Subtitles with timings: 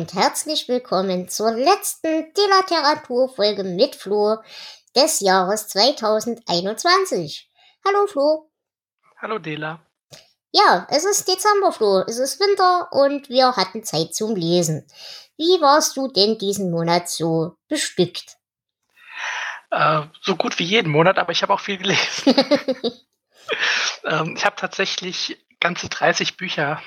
[0.00, 4.38] Und herzlich willkommen zur letzten Literaturfolge mit Flo
[4.96, 7.50] des Jahres 2021.
[7.86, 8.50] Hallo Flo.
[9.18, 9.84] Hallo Dela.
[10.52, 12.02] Ja, es ist Dezember, Flo.
[12.08, 14.86] Es ist Winter und wir hatten Zeit zum Lesen.
[15.36, 18.38] Wie warst du denn diesen Monat so bestückt?
[19.70, 22.34] Äh, so gut wie jeden Monat, aber ich habe auch viel gelesen.
[24.04, 26.82] ähm, ich habe tatsächlich ganze 30 Bücher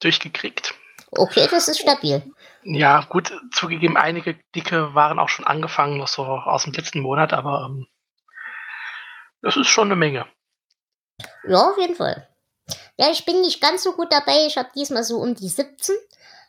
[0.00, 0.74] durchgekriegt.
[1.10, 2.22] Okay, das ist stabil.
[2.62, 7.32] Ja, gut, zugegeben, einige dicke waren auch schon angefangen, noch so aus dem letzten Monat,
[7.32, 7.86] aber ähm,
[9.40, 10.26] das ist schon eine Menge.
[11.46, 12.28] Ja, auf jeden Fall.
[12.98, 14.46] Ja, ich bin nicht ganz so gut dabei.
[14.46, 15.94] Ich habe diesmal so um die 17.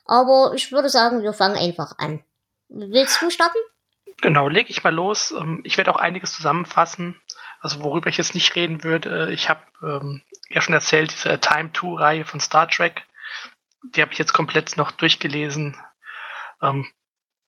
[0.05, 2.23] Aber ich würde sagen, wir fangen einfach an.
[2.69, 3.57] Willst du starten?
[4.21, 5.31] Genau, lege ich mal los.
[5.31, 7.21] Ähm, ich werde auch einiges zusammenfassen.
[7.59, 9.31] Also worüber ich jetzt nicht reden würde.
[9.31, 13.03] Ich habe ähm, ja schon erzählt, diese Time 2-Reihe von Star Trek.
[13.95, 15.77] Die habe ich jetzt komplett noch durchgelesen.
[16.61, 16.91] Ähm,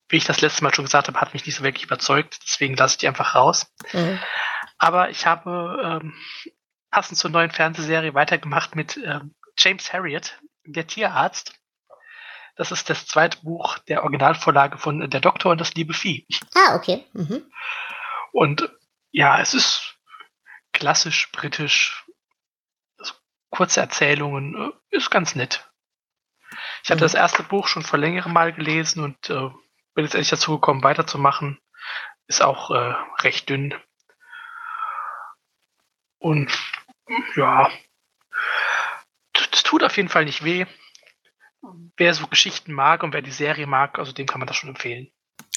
[0.10, 2.40] wie ich das letzte Mal schon gesagt habe, hat mich nicht so wirklich überzeugt.
[2.44, 3.72] Deswegen lasse ich die einfach raus.
[3.94, 4.20] Mhm.
[4.78, 6.14] Aber ich habe ähm,
[6.90, 11.54] passend zur neuen Fernsehserie weitergemacht mit ähm, James Harriet, der Tierarzt.
[12.56, 16.26] Das ist das zweite Buch der Originalvorlage von Der Doktor und das liebe Vieh.
[16.56, 17.06] Ah, okay.
[17.14, 17.50] Mhm.
[18.32, 18.70] Und
[19.12, 19.98] ja, es ist
[20.74, 22.06] klassisch britisch.
[22.98, 23.14] Also,
[23.50, 25.69] kurze Erzählungen, äh, ist ganz nett.
[26.84, 27.06] Ich hatte mhm.
[27.06, 29.50] das erste Buch schon vor längerem Mal gelesen und äh,
[29.94, 31.60] bin jetzt endlich dazu gekommen, weiterzumachen.
[32.28, 33.74] Ist auch äh, recht dünn.
[36.20, 36.52] Und
[37.36, 37.70] ja,
[39.52, 40.66] es tut auf jeden Fall nicht weh.
[41.98, 44.70] Wer so Geschichten mag und wer die Serie mag, also dem kann man das schon
[44.70, 45.12] empfehlen.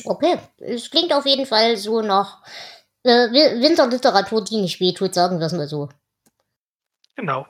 [0.04, 2.42] Okay, es klingt auf jeden Fall so nach
[3.04, 5.88] äh, Winterliteratur, die nicht weh tut, sagen wir es mal so.
[7.16, 7.46] Genau.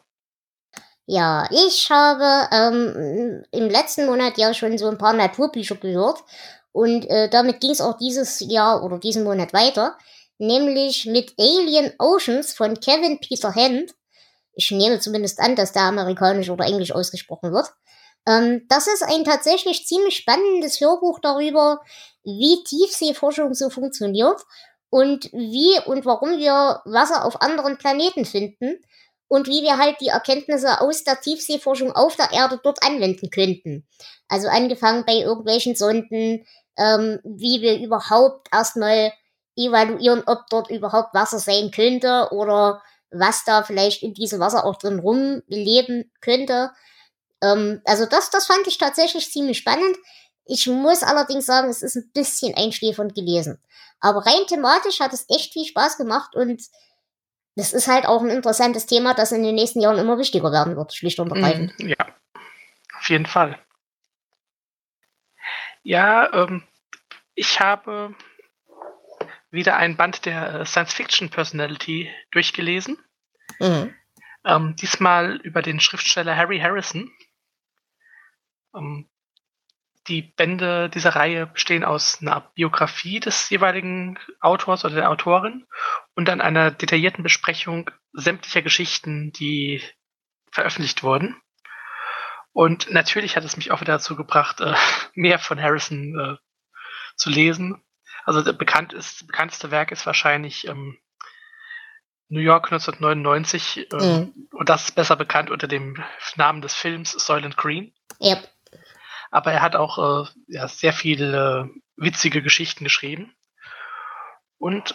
[1.07, 6.23] Ja, ich habe ähm, im letzten Monat ja schon so ein paar Naturbücher gehört
[6.73, 9.97] und äh, damit ging es auch dieses Jahr oder diesen Monat weiter
[10.43, 13.95] nämlich mit Alien Oceans von Kevin Peter Hand.
[14.55, 17.69] Ich nehme zumindest an, dass der amerikanisch oder englisch ausgesprochen wird.
[18.27, 21.81] Ähm, das ist ein tatsächlich ziemlich spannendes Hörbuch darüber,
[22.25, 24.41] wie Tiefseeforschung so funktioniert
[24.91, 28.79] und wie und warum wir Wasser auf anderen Planeten finden
[29.33, 33.89] und wie wir halt die Erkenntnisse aus der Tiefseeforschung auf der Erde dort anwenden könnten.
[34.29, 36.45] Also angefangen bei irgendwelchen Sonden,
[36.77, 39.11] ähm, wie wir überhaupt erstmal
[39.57, 44.77] evaluieren, ob dort überhaupt Wasser sein könnte oder was da vielleicht in diesem Wasser auch
[44.77, 46.71] drin rumleben könnte.
[47.43, 49.97] Ähm, also das, das fand ich tatsächlich ziemlich spannend.
[50.45, 53.63] Ich muss allerdings sagen, es ist ein bisschen einschläfernd gelesen.
[53.99, 56.61] Aber rein thematisch hat es echt viel Spaß gemacht und
[57.55, 60.77] das ist halt auch ein interessantes Thema, das in den nächsten Jahren immer wichtiger werden
[60.77, 61.79] wird, schlicht und ergreifend.
[61.79, 62.07] Mm, ja,
[62.99, 63.59] auf jeden Fall.
[65.83, 66.63] Ja, ähm,
[67.35, 68.15] ich habe
[69.51, 72.99] wieder ein Band der äh, Science-Fiction-Personality durchgelesen.
[73.61, 73.95] Mhm.
[74.45, 77.11] Ähm, diesmal über den Schriftsteller Harry Harrison.
[78.75, 79.09] Ähm,
[80.09, 85.67] die Bände dieser Reihe bestehen aus einer Biografie des jeweiligen Autors oder der Autorin
[86.15, 89.83] und dann einer detaillierten Besprechung sämtlicher Geschichten, die
[90.51, 91.41] veröffentlicht wurden.
[92.53, 94.75] Und natürlich hat es mich auch wieder dazu gebracht, äh,
[95.15, 96.37] mehr von Harrison äh,
[97.17, 97.83] zu lesen.
[98.25, 100.99] Also bekannt ist, bekannteste Werk ist wahrscheinlich ähm,
[102.29, 104.49] New York 1999 ähm, mhm.
[104.53, 106.03] und das ist besser bekannt unter dem
[106.37, 107.93] Namen des Films Soylent Green.
[108.21, 108.49] Yep.
[109.33, 113.35] Aber er hat auch äh, ja, sehr viele witzige Geschichten geschrieben
[114.59, 114.95] und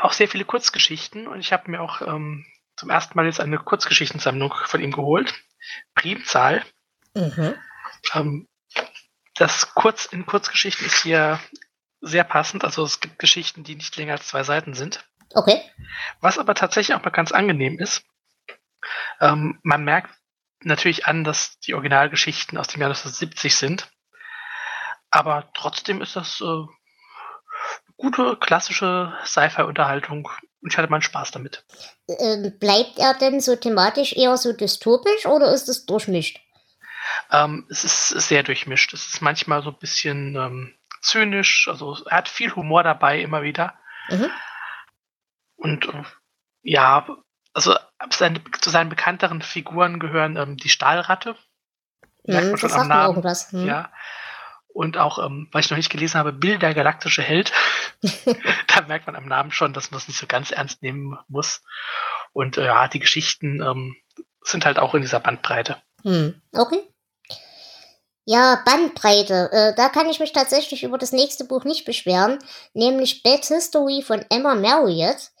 [0.00, 3.58] auch sehr viele Kurzgeschichten und ich habe mir auch ähm, zum ersten Mal jetzt eine
[3.58, 5.34] Kurzgeschichtensammlung von ihm geholt.
[5.94, 6.64] Primzahl.
[7.14, 7.54] Mhm.
[8.14, 8.48] Ähm,
[9.34, 11.38] das Kurz in Kurzgeschichten ist hier
[12.00, 12.64] sehr passend.
[12.64, 15.06] Also es gibt Geschichten, die nicht länger als zwei Seiten sind.
[15.34, 15.60] Okay.
[16.20, 18.04] Was aber tatsächlich auch mal ganz angenehm ist.
[19.20, 20.10] Ähm, man merkt
[20.64, 23.90] natürlich an, dass die Originalgeschichten aus dem Jahr 1970 sind.
[25.10, 26.66] Aber trotzdem ist das äh,
[27.96, 30.28] gute, klassische Sci-Fi-Unterhaltung
[30.60, 31.64] und ich hatte meinen Spaß damit.
[32.08, 36.40] Ähm, bleibt er denn so thematisch eher so dystopisch oder ist es durchmischt?
[37.30, 38.94] Ähm, es ist sehr durchmischt.
[38.94, 43.42] Es ist manchmal so ein bisschen ähm, zynisch, also er hat viel Humor dabei immer
[43.42, 43.78] wieder.
[44.08, 44.30] Mhm.
[45.56, 46.02] Und äh,
[46.62, 47.06] ja,
[47.52, 47.76] also
[48.10, 51.36] seine, zu seinen bekannteren Figuren gehören ähm, die Stahlratte.
[52.24, 53.22] Merkt man schon am Namen.
[53.50, 53.66] Hm.
[53.66, 53.92] Ja.
[54.68, 57.52] Und auch, ähm, was ich noch nicht gelesen habe, Bill der galaktische Held.
[58.66, 61.62] da merkt man am Namen schon, dass man es nicht so ganz ernst nehmen muss.
[62.32, 63.96] Und äh, ja, die Geschichten ähm,
[64.42, 65.76] sind halt auch in dieser Bandbreite.
[66.02, 66.40] Hm.
[66.52, 66.80] Okay.
[68.24, 69.50] Ja, Bandbreite.
[69.52, 72.38] Äh, da kann ich mich tatsächlich über das nächste Buch nicht beschweren,
[72.72, 75.31] nämlich Bad History von Emma Marriott.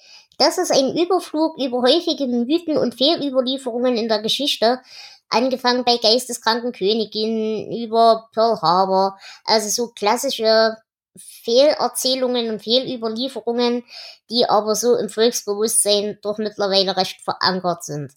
[0.42, 4.80] Das ist ein Überflug über häufige Mythen und Fehlüberlieferungen in der Geschichte,
[5.28, 10.76] angefangen bei Geisteskranken Königinnen über Pearl Harbor, also so klassische
[11.16, 13.84] Fehlerzählungen und Fehlüberlieferungen,
[14.30, 18.10] die aber so im Volksbewusstsein doch mittlerweile recht verankert sind.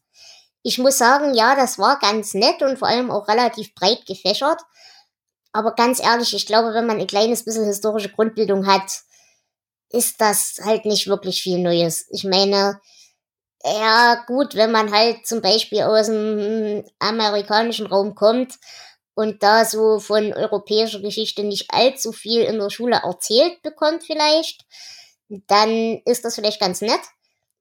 [0.64, 4.62] Ich muss sagen, ja, das war ganz nett und vor allem auch relativ breit gefächert.
[5.52, 9.05] Aber ganz ehrlich, ich glaube, wenn man ein kleines bisschen historische Grundbildung hat,
[9.90, 12.08] ist das halt nicht wirklich viel Neues.
[12.12, 12.80] Ich meine,
[13.64, 18.56] ja, gut, wenn man halt zum Beispiel aus dem amerikanischen Raum kommt
[19.16, 24.66] und da so von europäischer Geschichte nicht allzu viel in der Schule erzählt bekommt vielleicht,
[25.30, 27.02] dann ist das vielleicht ganz nett.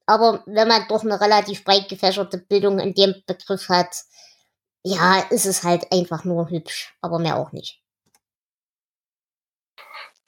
[0.06, 3.96] Aber wenn man doch eine relativ breit gefächerte Bildung in dem Begriff hat,
[4.82, 7.83] ja, ist es halt einfach nur hübsch, aber mehr auch nicht.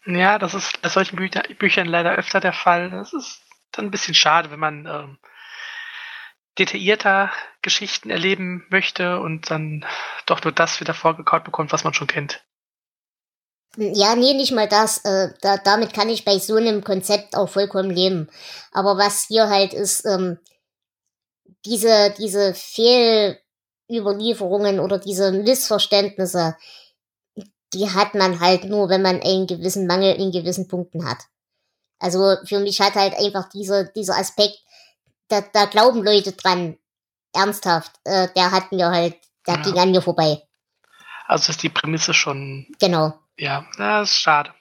[0.07, 2.91] Ja, das ist bei solchen Bücher, Büchern leider öfter der Fall.
[2.91, 3.43] Das ist
[3.73, 5.19] dann ein bisschen schade, wenn man ähm,
[6.59, 7.31] detaillierter
[7.61, 9.85] Geschichten erleben möchte und dann
[10.25, 12.43] doch nur das wieder vorgekaut bekommt, was man schon kennt.
[13.77, 15.05] Ja, nee, nicht mal das.
[15.05, 18.31] Äh, da, damit kann ich bei so einem Konzept auch vollkommen leben.
[18.73, 20.39] Aber was hier halt ist, ähm,
[21.67, 26.57] diese, diese Fehlüberlieferungen oder diese Missverständnisse,
[27.77, 31.19] die hat man halt nur, wenn man einen gewissen Mangel in gewissen Punkten hat.
[31.99, 34.59] Also für mich hat halt einfach dieser, dieser Aspekt,
[35.29, 36.79] da, da glauben Leute dran,
[37.35, 39.63] ernsthaft, äh, der hat mir halt, der ja.
[39.63, 40.43] ging an mir vorbei.
[41.27, 42.67] Also ist die Prämisse schon.
[42.81, 43.19] Genau.
[43.37, 44.55] Ja, das ist schade.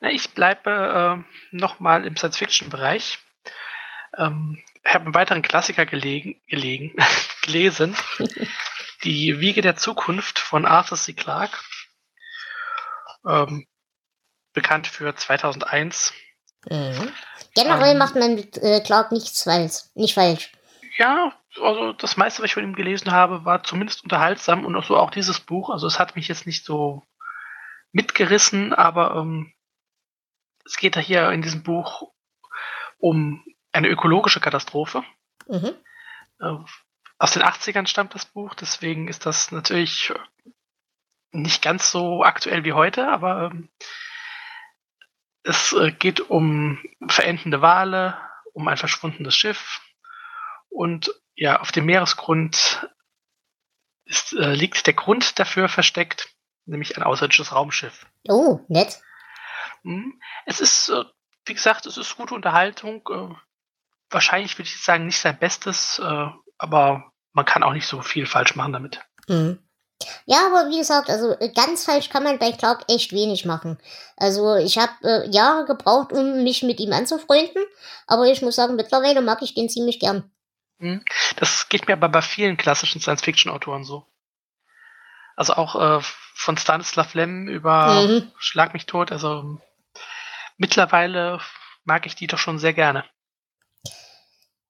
[0.00, 0.70] Na, ich bleibe
[1.20, 3.18] äh, nochmal im Science-Fiction-Bereich.
[4.16, 6.94] Ähm, ich habe einen weiteren Klassiker gelegen, gelegen
[7.42, 7.96] gelesen.
[9.04, 11.12] Die Wiege der Zukunft von Arthur C.
[11.12, 11.58] Clarke.
[13.26, 13.66] Ähm,
[14.52, 16.12] bekannt für 2001.
[16.68, 17.12] Mhm.
[17.54, 19.84] Generell ähm, macht man mit äh, Clark nichts falsch.
[19.94, 20.52] Nicht falsch.
[20.96, 24.84] Ja, also das meiste, was ich von ihm gelesen habe, war zumindest unterhaltsam und auch
[24.84, 25.70] so auch dieses Buch.
[25.70, 27.02] Also es hat mich jetzt nicht so
[27.92, 29.52] mitgerissen, aber ähm,
[30.64, 32.10] es geht da hier in diesem Buch
[32.98, 35.02] um eine ökologische Katastrophe.
[35.48, 35.74] Mhm.
[37.22, 40.12] Aus den 80ern stammt das Buch, deswegen ist das natürlich
[41.30, 43.68] nicht ganz so aktuell wie heute, aber ähm,
[45.44, 48.18] es äh, geht um verendende Wale,
[48.54, 49.80] um ein verschwundenes Schiff
[50.68, 52.90] und ja, auf dem Meeresgrund
[54.04, 56.28] ist, äh, liegt der Grund dafür versteckt,
[56.64, 58.04] nämlich ein außerirdisches Raumschiff.
[58.26, 59.00] Oh, nett.
[59.84, 60.20] Hm.
[60.44, 61.04] Es ist, äh,
[61.44, 63.08] wie gesagt, es ist gute Unterhaltung.
[63.08, 63.32] Äh,
[64.10, 66.00] wahrscheinlich würde ich sagen, nicht sein Bestes,
[66.58, 69.00] aber man kann auch nicht so viel falsch machen damit.
[69.28, 69.58] Mhm.
[70.26, 73.78] Ja, aber wie gesagt, also äh, ganz falsch kann man bei Clark echt wenig machen.
[74.16, 77.62] Also ich habe äh, Jahre gebraucht, um mich mit ihm anzufreunden,
[78.06, 80.30] aber ich muss sagen, mittlerweile mag ich den ziemlich gern.
[80.78, 81.04] Hm.
[81.36, 84.06] Das geht mir aber bei vielen klassischen Science-Fiction-Autoren so.
[85.36, 86.02] Also auch äh,
[86.34, 88.32] von Stanislav Lem über mhm.
[88.38, 89.12] Schlag mich tot.
[89.12, 89.60] Also
[90.56, 91.40] mittlerweile
[91.84, 93.04] mag ich die doch schon sehr gerne.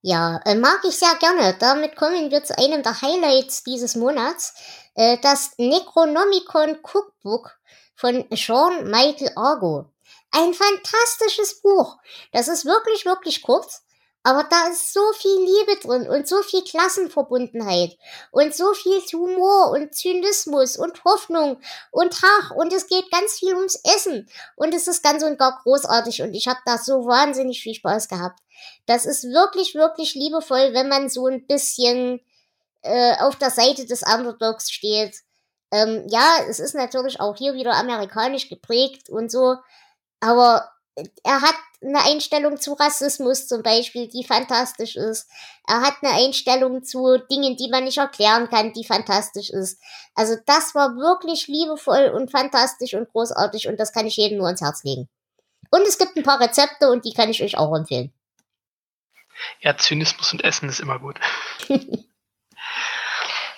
[0.05, 1.57] Ja, äh, mag ich sehr gerne.
[1.61, 4.53] Damit kommen wir zu einem der Highlights dieses Monats.
[4.95, 7.57] Äh, das Necronomicon Cookbook
[7.95, 9.87] von Sean Michael Argo.
[10.33, 11.99] Ein fantastisches Buch.
[12.33, 13.85] Das ist wirklich, wirklich kurz.
[14.25, 17.97] Aber da ist so viel Liebe drin und so viel Klassenverbundenheit
[18.31, 21.61] und so viel Humor und Zynismus und Hoffnung
[21.91, 25.61] und Ach und es geht ganz viel ums Essen und es ist ganz und gar
[25.63, 28.39] großartig und ich habe da so wahnsinnig viel Spaß gehabt.
[28.87, 32.21] Das ist wirklich, wirklich liebevoll, wenn man so ein bisschen
[32.83, 35.17] äh, auf der Seite des Underdogs steht.
[35.73, 39.57] Ähm, ja, es ist natürlich auch hier wieder amerikanisch geprägt und so,
[40.21, 40.71] aber
[41.25, 45.29] er hat eine Einstellung zu Rassismus zum Beispiel, die fantastisch ist.
[45.67, 49.81] Er hat eine Einstellung zu Dingen, die man nicht erklären kann, die fantastisch ist.
[50.15, 54.47] Also das war wirklich liebevoll und fantastisch und großartig und das kann ich jedem nur
[54.47, 55.09] ans Herz legen.
[55.71, 58.13] Und es gibt ein paar Rezepte und die kann ich euch auch empfehlen.
[59.61, 61.19] Ja, Zynismus und Essen ist immer gut.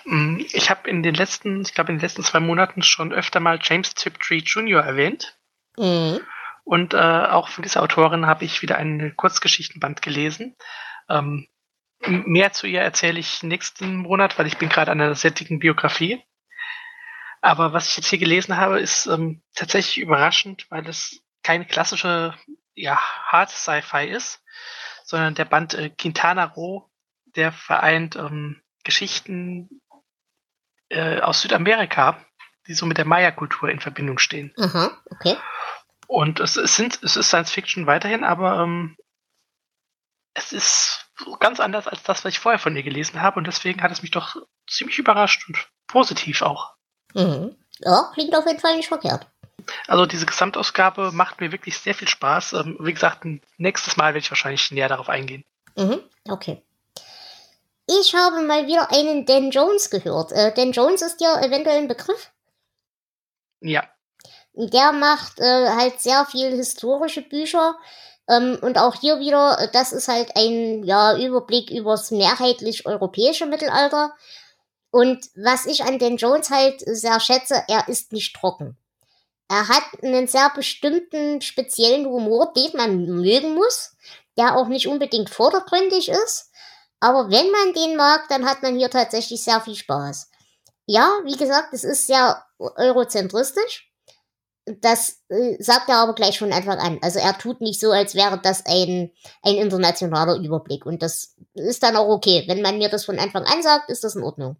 [0.06, 3.40] Mm, ich habe in den letzten, ich glaube in den letzten zwei Monaten schon öfter
[3.40, 4.82] mal James Tiptree Jr.
[4.82, 5.34] erwähnt.
[5.78, 6.20] Mhm.
[6.64, 10.56] Und äh, auch von dieser Autorin habe ich wieder einen Kurzgeschichtenband gelesen.
[11.08, 11.46] Ähm,
[12.06, 15.58] mehr zu ihr erzähle ich nächsten Monat, weil ich bin gerade an einer sehr dicken
[15.58, 16.24] Biografie.
[17.42, 22.34] Aber was ich jetzt hier gelesen habe, ist ähm, tatsächlich überraschend, weil es keine klassische
[22.74, 24.42] ja, Hard Sci-Fi ist,
[25.04, 26.88] sondern der Band äh, Quintana Roo,
[27.36, 29.68] der vereint ähm, Geschichten
[30.88, 32.24] äh, aus Südamerika,
[32.66, 34.54] die so mit der Maya-Kultur in Verbindung stehen.
[34.58, 35.36] Aha, okay.
[36.14, 38.96] Und es, es, sind, es ist Science Fiction weiterhin, aber ähm,
[40.32, 43.36] es ist ganz anders als das, was ich vorher von ihr gelesen habe.
[43.36, 44.36] Und deswegen hat es mich doch
[44.70, 46.74] ziemlich überrascht und positiv auch.
[47.14, 47.56] Mhm.
[47.80, 49.26] Ja, klingt auf jeden Fall nicht verkehrt.
[49.88, 52.52] Also diese Gesamtausgabe macht mir wirklich sehr viel Spaß.
[52.52, 55.44] Ähm, wie gesagt, nächstes Mal werde ich wahrscheinlich näher darauf eingehen.
[55.74, 56.62] Mhm, okay.
[57.88, 60.30] Ich habe mal wieder einen Dan Jones gehört.
[60.30, 62.30] Äh, Dan Jones ist ja eventuell ein Begriff?
[63.60, 63.82] Ja.
[64.54, 67.76] Der macht äh, halt sehr viel historische Bücher.
[68.28, 73.46] Ähm, und auch hier wieder, äh, das ist halt ein ja, Überblick übers mehrheitlich europäische
[73.46, 74.14] Mittelalter.
[74.90, 78.78] Und was ich an Dan Jones halt sehr schätze, er ist nicht trocken.
[79.48, 83.94] Er hat einen sehr bestimmten, speziellen Humor, den man mögen muss,
[84.38, 86.50] der auch nicht unbedingt vordergründig ist.
[87.00, 90.30] Aber wenn man den mag, dann hat man hier tatsächlich sehr viel Spaß.
[90.86, 93.90] Ja, wie gesagt, es ist sehr eurozentristisch.
[94.66, 96.98] Das äh, sagt er aber gleich von Anfang an.
[97.02, 99.10] Also er tut nicht so, als wäre das ein,
[99.42, 100.86] ein internationaler Überblick.
[100.86, 102.44] Und das ist dann auch okay.
[102.46, 104.56] Wenn man mir das von Anfang an sagt, ist das in Ordnung.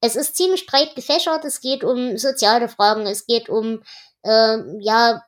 [0.00, 1.44] Es ist ziemlich breit gefächert.
[1.44, 3.82] Es geht um soziale Fragen, es geht um
[4.22, 5.24] äh, ja,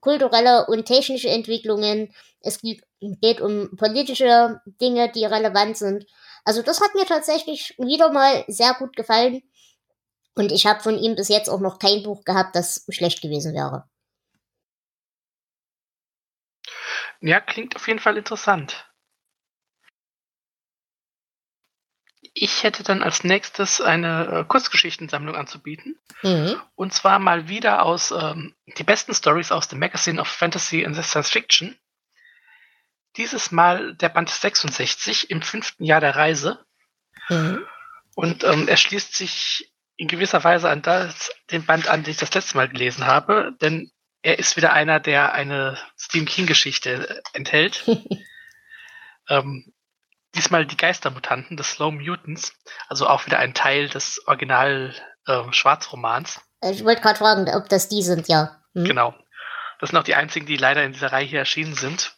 [0.00, 2.12] kulturelle und technische Entwicklungen.
[2.42, 6.06] Es geht, geht um politische Dinge, die relevant sind.
[6.44, 9.42] Also das hat mir tatsächlich wieder mal sehr gut gefallen.
[10.40, 13.52] Und ich habe von ihm bis jetzt auch noch kein Buch gehabt, das schlecht gewesen
[13.52, 13.86] wäre.
[17.20, 18.90] Ja, klingt auf jeden Fall interessant.
[22.32, 25.98] Ich hätte dann als nächstes eine äh, Kurzgeschichtensammlung anzubieten.
[26.22, 26.58] Mhm.
[26.74, 30.96] Und zwar mal wieder aus ähm, die besten Stories aus dem Magazine of Fantasy and
[31.04, 31.78] Science Fiction.
[33.18, 36.64] Dieses Mal der Band 66 im fünften Jahr der Reise.
[37.28, 37.66] Mhm.
[38.14, 39.70] Und ähm, er schließt sich
[40.00, 43.52] in gewisser Weise an das, den Band an, den ich das letzte Mal gelesen habe,
[43.60, 43.92] denn
[44.22, 47.84] er ist wieder einer, der eine Stephen King-Geschichte enthält.
[49.28, 49.74] ähm,
[50.34, 52.54] diesmal die Geistermutanten des Slow Mutants,
[52.88, 54.94] also auch wieder ein Teil des Original
[55.26, 56.40] äh, Schwarzromans.
[56.62, 58.56] Ich wollte gerade fragen, ob das die sind, ja.
[58.74, 58.84] Hm?
[58.84, 59.14] Genau.
[59.80, 62.16] Das sind auch die einzigen, die leider in dieser Reihe hier erschienen sind.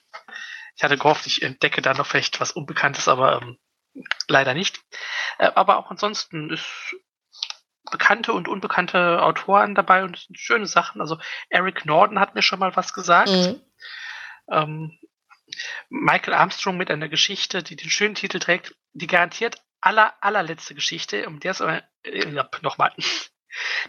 [0.76, 3.58] Ich hatte gehofft, ich entdecke da noch vielleicht was Unbekanntes, aber ähm,
[4.28, 4.80] leider nicht.
[5.38, 6.94] Äh, aber auch ansonsten ist
[7.92, 11.00] bekannte und unbekannte Autoren dabei und schöne Sachen.
[11.00, 11.18] Also
[11.48, 13.30] Eric Norden hat mir schon mal was gesagt.
[13.30, 13.60] Mhm.
[14.50, 14.98] Ähm,
[15.88, 21.26] Michael Armstrong mit einer Geschichte, die den schönen Titel trägt, die garantiert aller, allerletzte Geschichte,
[21.26, 22.92] um der es äh, nochmal.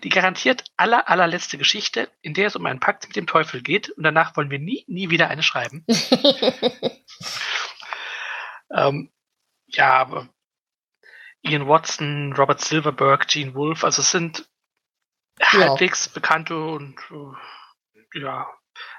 [0.03, 3.89] Die garantiert aller, allerletzte Geschichte, in der es um einen Pakt mit dem Teufel geht
[3.91, 5.86] und danach wollen wir nie, nie wieder eine schreiben.
[8.75, 9.10] ähm,
[9.67, 10.27] ja, aber
[11.43, 14.47] Ian Watson, Robert Silverberg, Gene Wolfe, also es sind
[15.39, 15.51] ja.
[15.51, 18.47] halbwegs bekannte und äh, ja,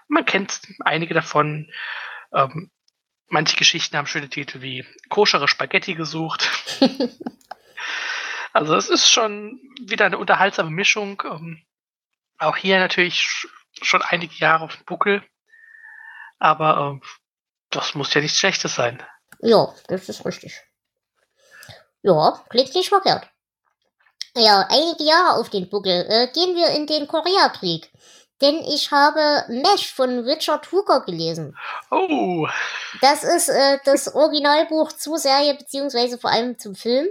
[0.09, 1.71] man kennt einige davon.
[2.33, 2.71] Ähm,
[3.29, 6.51] manche Geschichten haben schöne Titel wie Koschere Spaghetti gesucht.
[8.53, 11.23] also es ist schon wieder eine unterhaltsame Mischung.
[11.25, 11.65] Ähm,
[12.39, 13.49] auch hier natürlich
[13.83, 15.23] schon einige Jahre auf dem Buckel.
[16.39, 17.07] Aber äh,
[17.71, 19.03] das muss ja nichts Schlechtes sein.
[19.41, 20.61] Ja, das ist richtig.
[22.05, 23.27] Ja, klingt nicht verkehrt.
[24.37, 26.05] Ja, einige Jahre auf den Buckel.
[26.07, 27.91] Äh, gehen wir in den Koreakrieg.
[28.43, 31.57] Denn ich habe Mesh von Richard Hooker gelesen.
[31.91, 32.47] Oh.
[33.01, 37.09] Das ist äh, das Originalbuch zur Serie, beziehungsweise vor allem zum Film.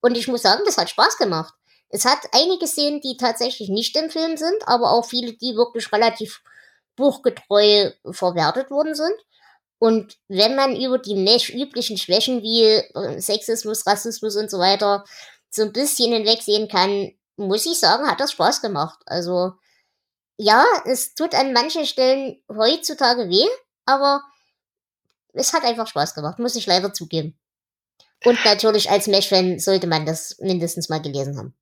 [0.00, 1.52] Und ich muss sagen, das hat Spaß gemacht.
[1.90, 5.92] Es hat einige Szenen, die tatsächlich nicht im Film sind, aber auch viele, die wirklich
[5.92, 6.40] relativ
[6.96, 9.14] buchgetreu verwertet worden sind.
[9.82, 15.04] Und wenn man über die Mesh üblichen Schwächen wie äh, Sexismus, Rassismus und so weiter
[15.50, 19.00] so ein bisschen hinwegsehen kann, muss ich sagen, hat das Spaß gemacht.
[19.06, 19.54] Also
[20.36, 23.48] ja, es tut an manchen Stellen heutzutage weh,
[23.84, 24.22] aber
[25.32, 27.36] es hat einfach Spaß gemacht, muss ich leider zugeben.
[28.22, 31.56] Und natürlich als Mesh-Fan sollte man das mindestens mal gelesen haben.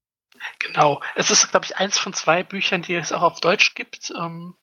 [0.58, 1.00] Genau.
[1.14, 4.12] Es ist, glaube ich, eins von zwei Büchern, die es auch auf Deutsch gibt.
[4.14, 4.56] Ähm,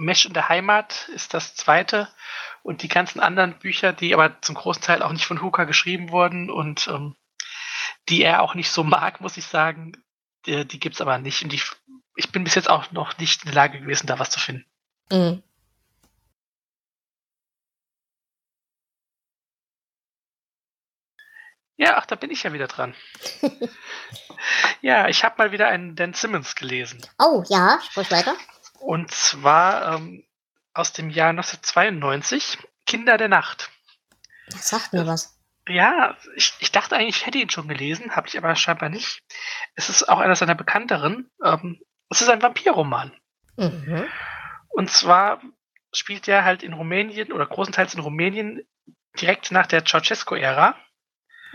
[0.00, 2.08] Mesh in der Heimat ist das zweite.
[2.62, 6.10] Und die ganzen anderen Bücher, die aber zum großen Teil auch nicht von Hooker geschrieben
[6.10, 7.16] wurden und ähm,
[8.08, 9.92] die er auch nicht so mag, muss ich sagen.
[10.46, 11.42] Die, die gibt es aber nicht.
[11.42, 11.64] Und ich,
[12.16, 14.64] ich bin bis jetzt auch noch nicht in der Lage gewesen, da was zu finden.
[15.10, 15.42] Mhm.
[21.76, 22.94] Ja, ach, da bin ich ja wieder dran.
[24.82, 27.00] ja, ich habe mal wieder einen Dan Simmons gelesen.
[27.18, 28.34] Oh, ja, sprich weiter.
[28.80, 30.24] Und zwar ähm,
[30.74, 33.70] aus dem Jahr 1992, Kinder der Nacht.
[34.48, 35.38] Das sagt mir was.
[35.68, 39.22] Ja, ich, ich dachte eigentlich, ich hätte ihn schon gelesen, habe ich aber scheinbar nicht.
[39.74, 41.30] Es ist auch einer seiner bekannteren.
[41.44, 43.12] Ähm, es ist ein Vampirroman.
[43.56, 44.06] Mhm.
[44.68, 45.40] Und zwar
[45.92, 48.66] spielt er halt in Rumänien oder großenteils in Rumänien
[49.20, 50.76] direkt nach der Ceausescu-Ära.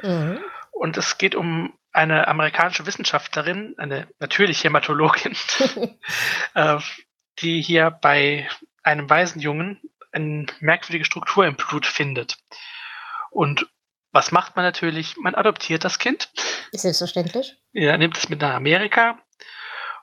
[0.02, 0.40] Mhm.
[0.72, 5.36] Und es geht um eine amerikanische Wissenschaftlerin, eine natürlich Hämatologin,
[6.54, 6.78] äh,
[7.40, 8.48] die hier bei
[8.84, 12.38] einem Waisenjungen eine merkwürdige Struktur im Blut findet.
[13.32, 13.68] Und
[14.12, 15.18] was macht man natürlich?
[15.18, 16.30] Man adoptiert das Kind.
[16.72, 17.58] Selbstverständlich.
[17.74, 19.20] Ja, nimmt es mit nach Amerika.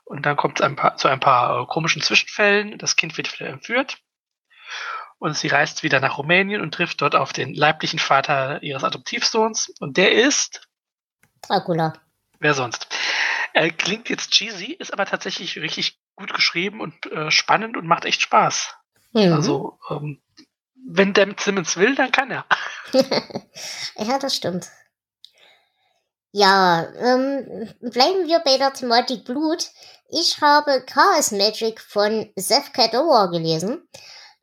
[0.05, 2.77] Und dann kommt es ein paar, zu ein paar äh, komischen Zwischenfällen.
[2.77, 3.99] Das Kind wird wieder entführt.
[5.19, 9.73] Und sie reist wieder nach Rumänien und trifft dort auf den leiblichen Vater ihres Adoptivsohns.
[9.81, 10.69] Und der ist.
[11.41, 11.95] Dracula.
[12.41, 12.89] Wer sonst?
[13.55, 18.05] Er klingt jetzt cheesy, ist aber tatsächlich richtig gut geschrieben und äh, spannend und macht
[18.05, 18.75] echt Spaß.
[19.13, 19.33] Mhm.
[19.33, 20.23] Also, ähm,
[20.75, 22.45] wenn Dan Simmons will, dann kann er.
[23.97, 24.69] ja, das stimmt.
[26.33, 29.69] Ja, ähm, bleiben wir bei der Thematik Blut.
[30.09, 33.87] Ich habe Chaos Magic von Seth Kadora gelesen.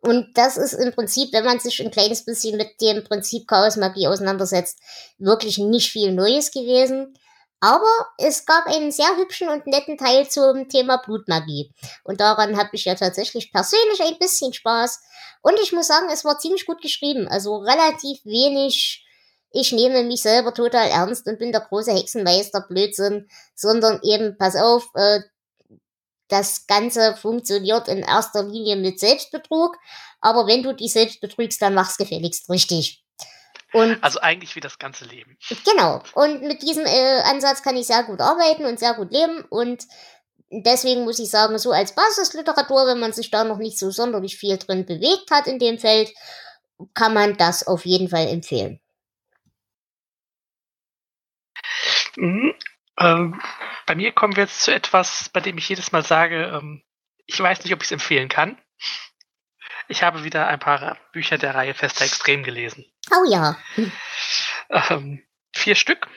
[0.01, 3.75] Und das ist im Prinzip, wenn man sich ein kleines bisschen mit dem Prinzip Chaos
[3.75, 4.79] Magie auseinandersetzt,
[5.17, 7.17] wirklich nicht viel Neues gewesen.
[7.61, 11.71] Aber es gab einen sehr hübschen und netten Teil zum Thema Blutmagie.
[12.03, 15.01] Und daran habe ich ja tatsächlich persönlich ein bisschen Spaß.
[15.41, 17.27] Und ich muss sagen, es war ziemlich gut geschrieben.
[17.27, 19.05] Also relativ wenig,
[19.51, 24.55] ich nehme mich selber total ernst und bin der große Hexenmeister Blödsinn, sondern eben, pass
[24.55, 25.19] auf, äh,
[26.29, 29.75] das Ganze funktioniert in erster Linie mit Selbstbetrug.
[30.21, 33.03] Aber wenn du dich selbst betrügst, dann mach's gefälligst richtig.
[33.71, 35.38] Und also eigentlich wie das ganze Leben.
[35.65, 36.01] Genau.
[36.13, 39.43] Und mit diesem äh, Ansatz kann ich sehr gut arbeiten und sehr gut leben.
[39.49, 39.86] Und
[40.49, 44.38] deswegen muss ich sagen, so als Basisliteratur, wenn man sich da noch nicht so sonderlich
[44.38, 46.12] viel drin bewegt hat in dem Feld,
[46.93, 48.79] kann man das auf jeden Fall empfehlen.
[52.15, 52.53] Mhm.
[52.97, 53.41] Ähm,
[53.86, 56.84] bei mir kommen wir jetzt zu etwas, bei dem ich jedes Mal sage, ähm,
[57.25, 58.58] ich weiß nicht, ob ich es empfehlen kann.
[59.89, 62.86] Ich habe wieder ein paar Bücher der Reihe Fester Extrem gelesen.
[63.12, 63.58] Oh ja.
[64.69, 66.08] Ähm, vier Stück.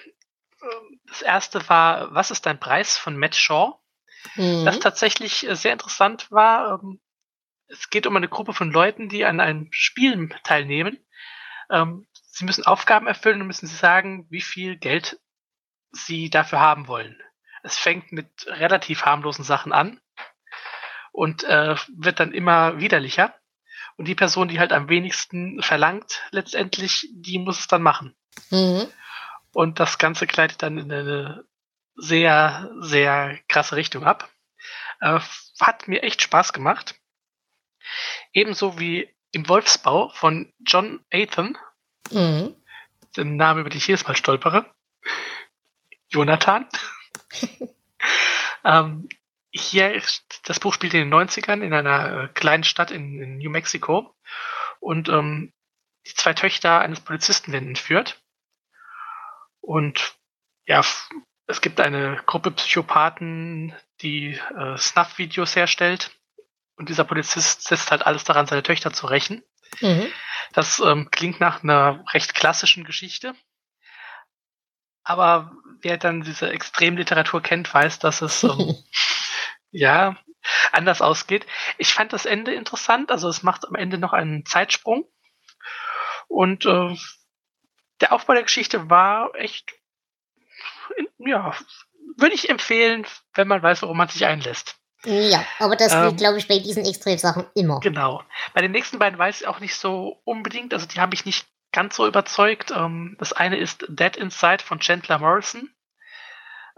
[1.06, 3.78] Das erste war Was ist dein Preis von Matt Shaw?
[4.34, 4.66] Mhm.
[4.66, 6.80] Das tatsächlich äh, sehr interessant war.
[6.82, 7.00] Ähm,
[7.66, 10.98] es geht um eine Gruppe von Leuten, die an einem Spiel teilnehmen.
[11.70, 15.18] Ähm, sie müssen Aufgaben erfüllen und müssen sie sagen, wie viel Geld
[15.92, 17.20] sie dafür haben wollen.
[17.62, 19.98] Es fängt mit relativ harmlosen Sachen an
[21.10, 23.34] und äh, wird dann immer widerlicher.
[24.02, 28.16] Und die Person, die halt am wenigsten verlangt, letztendlich, die muss es dann machen.
[28.50, 28.88] Mhm.
[29.52, 31.44] Und das Ganze gleitet dann in eine
[31.94, 34.28] sehr, sehr krasse Richtung ab.
[34.98, 35.20] Äh,
[35.60, 36.96] hat mir echt Spaß gemacht.
[38.32, 41.56] Ebenso wie im Wolfsbau von John Athan.
[42.10, 42.56] Mhm.
[43.16, 44.66] Den Namen, über den ich jedes Mal stolpere.
[46.08, 46.66] Jonathan.
[48.64, 49.08] ähm,
[49.52, 50.00] hier,
[50.44, 54.14] das Buch spielt in den 90ern in einer äh, kleinen Stadt in, in New Mexico.
[54.80, 55.52] Und ähm,
[56.06, 58.20] die zwei Töchter eines Polizisten werden entführt.
[59.60, 60.16] Und
[60.64, 60.82] ja,
[61.46, 66.10] es gibt eine Gruppe Psychopathen, die äh, Snuff-Videos herstellt.
[66.76, 69.44] Und dieser Polizist setzt halt alles daran, seine Töchter zu rächen.
[69.80, 70.10] Mhm.
[70.52, 73.34] Das ähm, klingt nach einer recht klassischen Geschichte.
[75.04, 78.76] Aber wer dann diese Extremliteratur kennt, weiß, dass es ähm,
[79.72, 80.16] ja
[80.72, 81.46] anders ausgeht.
[81.78, 85.04] Ich fand das Ende interessant, also es macht am Ende noch einen Zeitsprung.
[86.28, 86.96] Und äh,
[88.00, 89.72] der Aufbau der Geschichte war echt,
[91.18, 91.54] ja,
[92.16, 94.76] würde ich empfehlen, wenn man weiß, worum man sich einlässt.
[95.04, 97.80] Ja, aber das gilt, ähm, glaube ich, bei diesen Extremsachen immer.
[97.80, 98.22] Genau.
[98.54, 101.46] Bei den nächsten beiden weiß ich auch nicht so unbedingt, also die haben mich nicht
[101.72, 102.70] ganz so überzeugt.
[102.70, 105.70] Ähm, das eine ist Dead Inside von Chandler Morrison.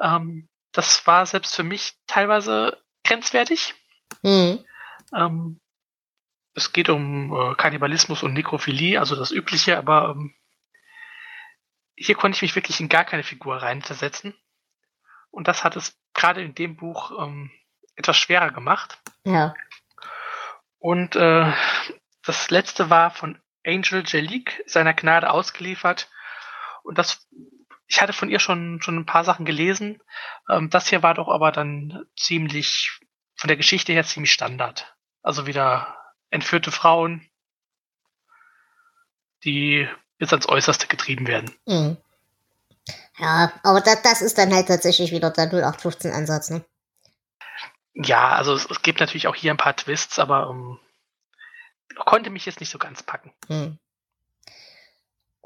[0.00, 3.74] Ähm, das war selbst für mich teilweise grenzwertig.
[4.22, 4.64] Mhm.
[5.14, 5.60] Ähm,
[6.54, 10.34] es geht um äh, Kannibalismus und Nekrophilie, also das Übliche, aber ähm,
[11.96, 14.34] hier konnte ich mich wirklich in gar keine Figur reinversetzen.
[15.30, 17.50] Und das hat es gerade in dem Buch ähm,
[17.96, 18.98] etwas schwerer gemacht.
[19.24, 19.54] Ja.
[20.78, 21.52] Und äh,
[22.24, 26.10] das letzte war von Angel Jelik seiner Gnade ausgeliefert.
[26.82, 27.26] Und das
[27.86, 30.02] ich hatte von ihr schon, schon ein paar Sachen gelesen.
[30.48, 33.00] Ähm, das hier war doch aber dann ziemlich,
[33.36, 34.94] von der Geschichte her ziemlich Standard.
[35.22, 35.96] Also wieder
[36.30, 37.28] entführte Frauen,
[39.44, 41.54] die bis ans Äußerste getrieben werden.
[41.66, 41.96] Mhm.
[43.18, 46.64] Ja, aber das, das ist dann halt tatsächlich wieder der 0815-Ansatz, ne?
[47.94, 50.80] Ja, also es, es, gibt natürlich auch hier ein paar Twists, aber um,
[51.90, 53.32] ähm, konnte mich jetzt nicht so ganz packen.
[53.46, 53.78] Hm.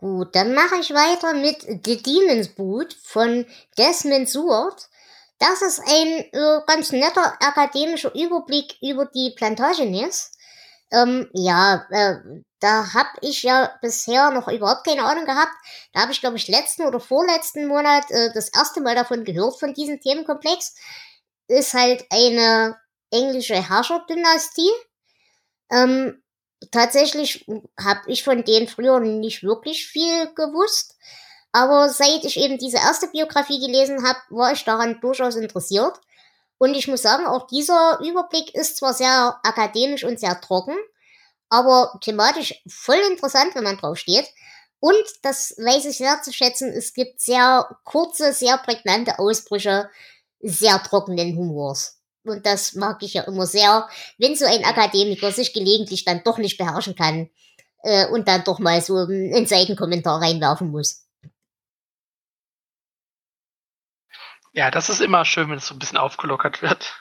[0.01, 3.45] Gut, dann mache ich weiter mit The Demon's Boot von
[3.77, 4.89] Desmond Seward.
[5.41, 10.31] Das ist ein äh, ganz netter akademischer Überblick über die Plantagenets.
[10.93, 12.15] Ähm, ja, äh,
[12.61, 15.53] da habe ich ja bisher noch überhaupt keine Ahnung gehabt.
[15.93, 19.59] Da habe ich, glaube ich, letzten oder vorletzten Monat äh, das erste Mal davon gehört,
[19.59, 20.77] von diesem Themenkomplex.
[21.49, 22.77] Ist halt eine
[23.11, 24.71] englische Herrscherdynastie.
[25.73, 26.23] Ähm,
[26.71, 27.47] tatsächlich
[27.79, 30.97] habe ich von denen früher nicht wirklich viel gewusst.
[31.53, 36.01] Aber seit ich eben diese erste Biografie gelesen habe, war ich daran durchaus interessiert.
[36.59, 40.77] Und ich muss sagen, auch dieser Überblick ist zwar sehr akademisch und sehr trocken,
[41.49, 44.27] aber thematisch voll interessant, wenn man drauf steht.
[44.81, 49.89] Und das weiß ich sehr zu schätzen, es gibt sehr kurze, sehr prägnante Ausbrüche
[50.41, 51.98] sehr trockenen Humors.
[52.29, 53.89] Und das mag ich ja immer sehr,
[54.19, 57.31] wenn so ein Akademiker sich gelegentlich dann doch nicht beherrschen kann
[57.83, 61.05] äh, und dann doch mal so einen Seitenkommentar reinwerfen muss.
[64.53, 66.95] Ja, das ist immer schön, wenn es so ein bisschen aufgelockert wird.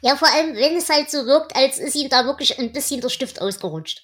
[0.00, 3.00] Ja, vor allem, wenn es halt so wirkt, als ist ihm da wirklich ein bisschen
[3.00, 4.02] der Stift ausgerutscht.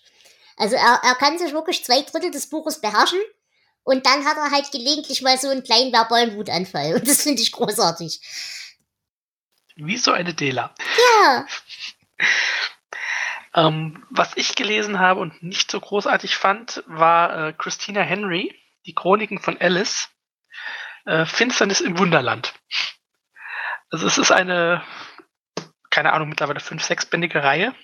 [0.56, 3.20] Also er, er kann sich wirklich zwei Drittel des Buches beherrschen
[3.82, 7.42] und dann hat er halt gelegentlich mal so einen kleinen verbalen Wutanfall und das finde
[7.42, 8.20] ich großartig.
[9.86, 10.74] Wie so eine Dela.
[10.98, 11.46] Ja.
[13.66, 18.54] ähm, was ich gelesen habe und nicht so großartig fand, war äh, Christina Henry,
[18.86, 20.08] die Chroniken von Alice.
[21.06, 22.54] Äh, Finsternis im Wunderland.
[23.90, 24.82] Also es ist eine,
[25.90, 27.74] keine Ahnung, mittlerweile fünf, sechsbändige Reihe,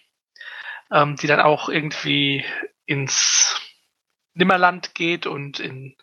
[0.93, 2.45] ähm, die dann auch irgendwie
[2.85, 3.61] ins
[4.35, 5.97] Nimmerland geht und in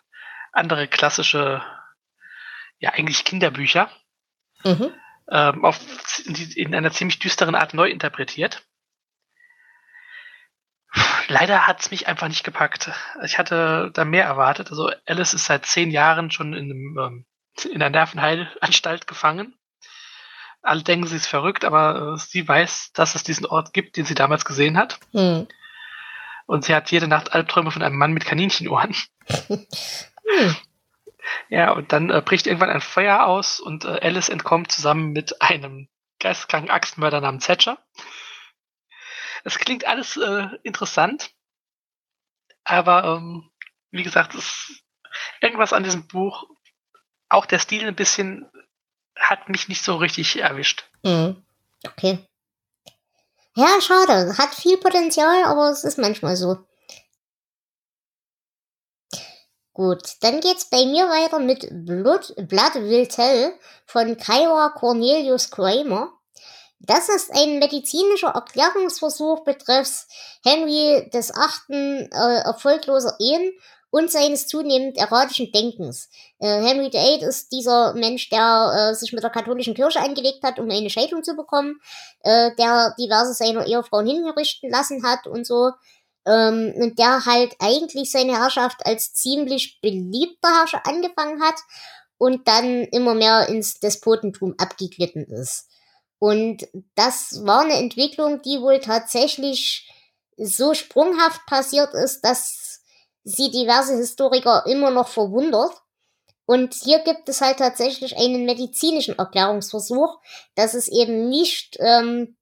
[0.52, 1.62] andere klassische,
[2.78, 3.90] ja eigentlich Kinderbücher.
[4.64, 4.92] Mhm.
[5.30, 5.80] Ähm, auf,
[6.26, 8.66] in einer ziemlich düsteren Art neu interpretiert.
[11.28, 12.90] Leider hat es mich einfach nicht gepackt.
[13.24, 14.70] Ich hatte da mehr erwartet.
[14.70, 17.26] Also Alice ist seit zehn Jahren schon in, einem, ähm,
[17.64, 19.54] in einer Nervenheilanstalt gefangen.
[20.62, 24.04] Alle denken, sie ist verrückt, aber äh, sie weiß, dass es diesen Ort gibt, den
[24.04, 24.98] sie damals gesehen hat.
[25.12, 25.46] Hm.
[26.46, 28.94] Und sie hat jede Nacht Albträume von einem Mann mit Kaninchenohren.
[29.48, 30.56] hm.
[31.48, 35.40] Ja, und dann äh, bricht irgendwann ein Feuer aus und äh, Alice entkommt zusammen mit
[35.42, 35.88] einem
[36.20, 37.78] geisteskranken Axtmörder namens Thatcher.
[39.44, 41.30] Es klingt alles äh, interessant,
[42.64, 43.50] aber ähm,
[43.90, 44.82] wie gesagt, es,
[45.40, 46.44] irgendwas an diesem Buch,
[47.28, 48.50] auch der Stil ein bisschen,
[49.16, 50.88] hat mich nicht so richtig erwischt.
[51.02, 51.44] Mhm.
[51.86, 52.26] Okay.
[53.54, 54.36] Ja, schade.
[54.36, 56.66] Hat viel Potenzial, aber es ist manchmal so.
[59.74, 63.52] Gut, dann geht's bei mir weiter mit Blood, Blood Will Tell
[63.86, 66.12] von Kyra Cornelius Kramer.
[66.78, 70.06] Das ist ein medizinischer Erklärungsversuch betreffs
[70.44, 73.50] Henry des Achten äh, erfolgloser Ehen
[73.90, 76.08] und seines zunehmend erratischen Denkens.
[76.38, 80.60] Äh, Henry VIII ist dieser Mensch, der äh, sich mit der katholischen Kirche angelegt hat,
[80.60, 81.80] um eine Scheidung zu bekommen,
[82.20, 85.72] äh, der diverse seiner Ehefrauen hingerichten lassen hat und so.
[86.26, 91.56] Ähm, und der halt eigentlich seine Herrschaft als ziemlich beliebter Herrscher angefangen hat
[92.18, 95.68] und dann immer mehr ins Despotentum abgeglitten ist.
[96.18, 99.90] Und das war eine Entwicklung, die wohl tatsächlich
[100.36, 102.80] so sprunghaft passiert ist, dass
[103.24, 105.72] sie diverse Historiker immer noch verwundert.
[106.46, 110.18] Und hier gibt es halt tatsächlich einen medizinischen Erklärungsversuch,
[110.54, 112.36] dass es eben nicht, ähm,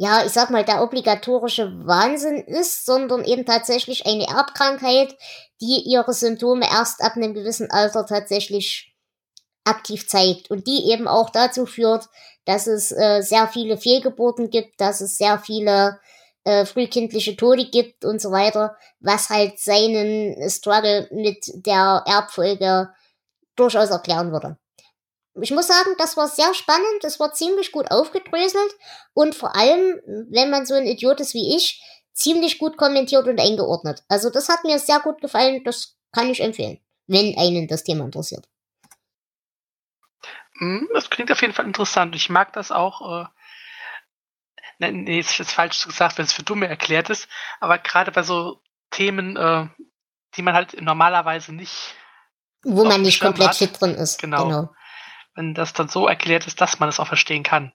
[0.00, 5.16] ja, ich sag mal, der obligatorische Wahnsinn ist, sondern eben tatsächlich eine Erbkrankheit,
[5.60, 8.94] die ihre Symptome erst ab einem gewissen Alter tatsächlich
[9.64, 12.06] aktiv zeigt und die eben auch dazu führt,
[12.44, 15.98] dass es äh, sehr viele Fehlgeburten gibt, dass es sehr viele
[16.44, 22.88] äh, frühkindliche Tode gibt und so weiter, was halt seinen Struggle mit der Erbfolge
[23.56, 24.58] durchaus erklären würde.
[25.40, 28.74] Ich muss sagen, das war sehr spannend, es war ziemlich gut aufgedröselt
[29.14, 33.40] und vor allem, wenn man so ein Idiot ist wie ich, ziemlich gut kommentiert und
[33.40, 34.02] eingeordnet.
[34.08, 38.04] Also das hat mir sehr gut gefallen, das kann ich empfehlen, wenn einen das Thema
[38.04, 38.48] interessiert.
[40.58, 42.16] Hm, das klingt auf jeden Fall interessant.
[42.16, 43.22] Ich mag das auch.
[43.22, 43.26] Äh,
[44.78, 47.28] ne, nee, ist jetzt falsch gesagt, wenn es für Dumme erklärt ist.
[47.60, 49.68] Aber gerade bei so Themen, äh,
[50.34, 51.94] die man halt normalerweise nicht
[52.64, 53.56] Wo man nicht komplett hat.
[53.56, 54.20] fit drin ist.
[54.20, 54.44] Genau.
[54.44, 54.74] genau.
[55.38, 57.72] Wenn das dann so erklärt ist, dass man es auch verstehen kann.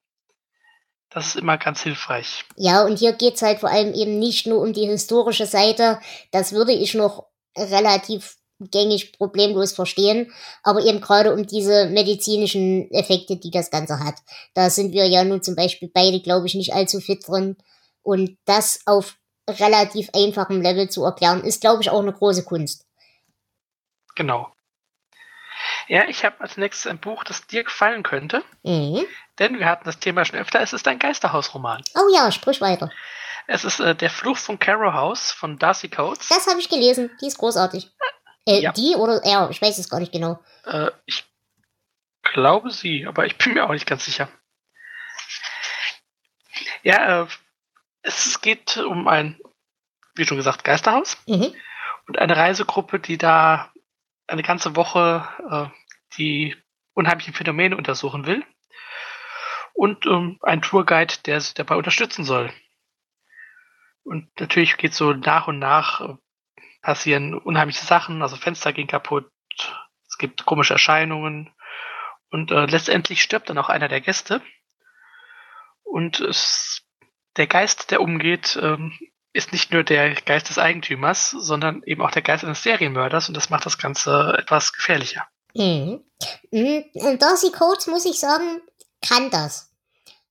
[1.10, 2.44] Das ist immer ganz hilfreich.
[2.58, 6.02] Ja, und hier geht es halt vor allem eben nicht nur um die historische Seite.
[6.32, 13.38] Das würde ich noch relativ gängig problemlos verstehen, aber eben gerade um diese medizinischen Effekte,
[13.38, 14.16] die das Ganze hat.
[14.54, 17.56] Da sind wir ja nun zum Beispiel beide, glaube ich, nicht allzu fit drin.
[18.02, 19.16] Und das auf
[19.50, 22.86] relativ einfachem Level zu erklären, ist, glaube ich, auch eine große Kunst.
[24.16, 24.52] Genau.
[25.88, 28.44] Ja, ich habe als nächstes ein Buch, das dir gefallen könnte.
[28.64, 29.06] Mhm.
[29.40, 30.62] Denn wir hatten das Thema schon öfter.
[30.62, 31.84] Es ist ein Geisterhausroman.
[31.96, 32.92] Oh ja, sprich weiter.
[33.48, 36.30] Es ist äh, Der Fluch von Carrow House von Darcy Coates.
[36.30, 37.12] Das habe ich gelesen.
[37.22, 37.92] Die ist großartig.
[38.46, 38.72] Äh, ja.
[38.72, 39.50] Die oder er?
[39.50, 40.40] Ich weiß es gar nicht genau.
[40.66, 41.26] Äh, ich
[42.24, 44.30] glaube sie, aber ich bin mir auch nicht ganz sicher.
[46.84, 47.28] Ja, äh,
[48.02, 49.40] es geht um ein,
[50.16, 51.54] wie schon gesagt, Geisterhaus mhm.
[52.08, 53.72] und eine Reisegruppe, die da
[54.28, 56.56] eine ganze Woche äh, die
[56.94, 58.44] unheimlichen Phänomene untersuchen will
[59.74, 62.52] und ähm, ein Tourguide, der sie dabei unterstützen soll.
[64.04, 66.16] Und natürlich geht so nach und nach äh,
[66.82, 69.32] passieren unheimliche Sachen, also Fenster gehen kaputt,
[70.08, 71.50] es gibt komische Erscheinungen
[72.30, 74.42] und äh, letztendlich stirbt dann auch einer der Gäste.
[75.84, 76.86] Und es,
[77.38, 78.98] der Geist, der umgeht, ähm,
[79.34, 83.36] ist nicht nur der Geist des Eigentümers, sondern eben auch der Geist eines Serienmörders und
[83.36, 85.28] das macht das Ganze etwas gefährlicher.
[85.56, 86.04] Mhm.
[86.52, 87.20] mhm.
[87.20, 88.62] Darcy Coates, muss ich sagen,
[89.06, 89.72] kann das.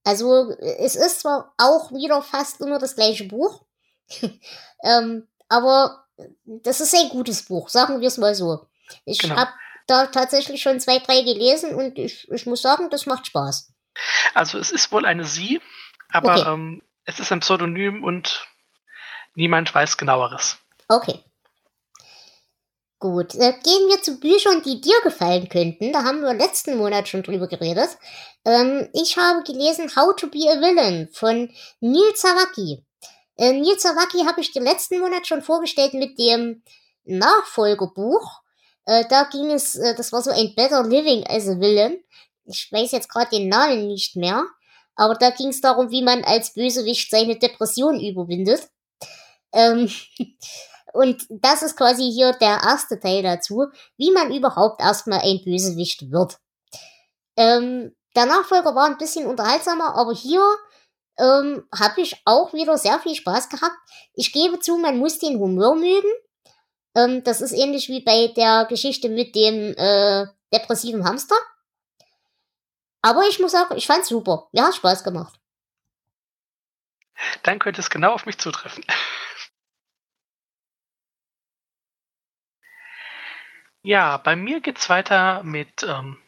[0.05, 3.65] Also es ist zwar auch wieder fast immer das gleiche Buch,
[4.85, 6.05] ähm, aber
[6.45, 8.67] das ist ein gutes Buch, sagen wir es mal so.
[9.05, 9.37] Ich genau.
[9.37, 9.51] habe
[9.87, 13.73] da tatsächlich schon zwei, drei gelesen und ich, ich muss sagen, das macht Spaß.
[14.35, 15.61] Also es ist wohl eine Sie,
[16.11, 16.53] aber okay.
[16.53, 18.47] ähm, es ist ein Pseudonym und
[19.35, 20.59] niemand weiß genaueres.
[20.88, 21.21] Okay.
[22.99, 25.92] Gut, äh, gehen wir zu Büchern, die dir gefallen könnten.
[25.92, 27.88] Da haben wir letzten Monat schon drüber geredet.
[28.45, 32.85] Ähm, ich habe gelesen How to be a Villain von Neil Zawacki.
[33.37, 36.62] Äh, Neil Zawacki habe ich den letzten Monat schon vorgestellt mit dem
[37.05, 38.42] Nachfolgebuch.
[38.85, 41.99] Äh, da ging es, äh, das war so ein Better Living as a Villain.
[42.45, 44.45] Ich weiß jetzt gerade den Namen nicht mehr.
[44.95, 48.68] Aber da ging es darum, wie man als Bösewicht seine Depression überwindet.
[49.53, 49.91] Ähm,
[50.93, 56.11] und das ist quasi hier der erste Teil dazu, wie man überhaupt erstmal ein Bösewicht
[56.11, 56.38] wird.
[57.37, 60.43] Ähm, der Nachfolger war ein bisschen unterhaltsamer, aber hier
[61.19, 63.77] ähm, habe ich auch wieder sehr viel Spaß gehabt.
[64.15, 66.11] Ich gebe zu, man muss den Humor mögen.
[66.95, 71.37] Ähm, das ist ähnlich wie bei der Geschichte mit dem äh, depressiven Hamster.
[73.03, 74.49] Aber ich muss sagen, ich fand's super.
[74.53, 75.38] Mir hat Spaß gemacht.
[77.43, 78.85] Dann könnte es genau auf mich zutreffen.
[83.83, 86.18] Ja, bei mir geht's weiter mit ähm,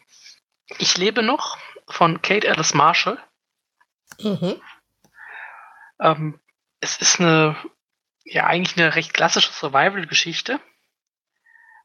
[0.78, 1.56] Ich lebe noch
[1.88, 3.22] von Kate Alice Marshall.
[4.20, 4.60] Mhm.
[6.00, 6.40] Ähm,
[6.80, 7.56] es ist eine,
[8.24, 10.60] ja, eigentlich eine recht klassische Survival-Geschichte.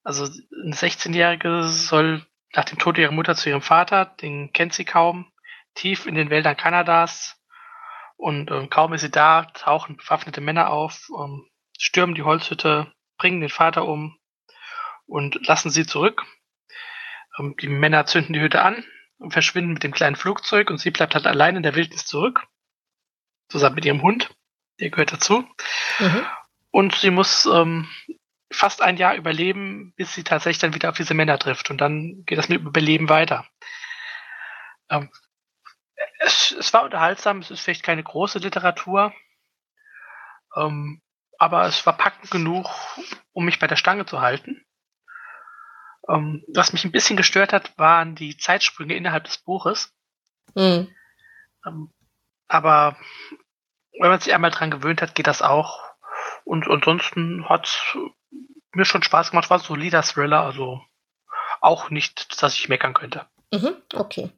[0.03, 4.85] Also eine 16-Jährige soll nach dem Tod ihrer Mutter zu ihrem Vater, den kennt sie
[4.85, 5.31] kaum,
[5.75, 7.39] tief in den Wäldern Kanadas.
[8.17, 13.39] Und ähm, kaum ist sie da, tauchen bewaffnete Männer auf, ähm, stürmen die Holzhütte, bringen
[13.39, 14.18] den Vater um
[15.09, 16.23] und lassen sie zurück.
[17.37, 18.83] Ähm, die Männer zünden die Hütte an
[19.17, 22.45] und verschwinden mit dem kleinen Flugzeug und sie bleibt halt allein in der Wildnis zurück.
[23.49, 24.29] Zusammen mit ihrem Hund.
[24.79, 25.47] Der gehört dazu.
[25.99, 26.25] Mhm.
[26.71, 27.89] Und sie muss ähm,
[28.51, 31.69] fast ein Jahr überleben, bis sie tatsächlich dann wieder auf diese Männer trifft.
[31.69, 33.45] Und dann geht das mit Überleben weiter.
[34.89, 35.09] Ähm,
[36.19, 39.13] es, es, war unterhaltsam, es ist vielleicht keine große Literatur,
[40.55, 41.01] ähm,
[41.37, 42.69] aber es war packend genug,
[43.33, 44.65] um mich bei der Stange zu halten.
[46.09, 49.93] Ähm, was mich ein bisschen gestört hat, waren die Zeitsprünge innerhalb des Buches.
[50.55, 50.89] Mhm.
[51.65, 51.91] Ähm,
[52.47, 52.97] aber
[53.99, 55.79] wenn man sich einmal dran gewöhnt hat, geht das auch.
[56.45, 57.95] Und ansonsten hat
[58.73, 60.81] mir schon Spaß gemacht, war ein solider Thriller, also
[61.61, 63.25] auch nicht, dass ich meckern könnte.
[63.53, 64.31] Mhm, okay.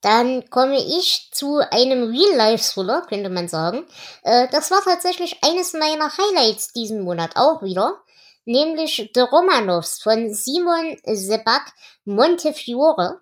[0.00, 3.84] Dann komme ich zu einem Real-Life-Thriller, könnte man sagen.
[4.22, 8.02] Äh, das war tatsächlich eines meiner Highlights diesen Monat auch wieder
[8.46, 11.72] nämlich The Romanovs von Simon Sebag
[12.04, 13.20] Montefiore.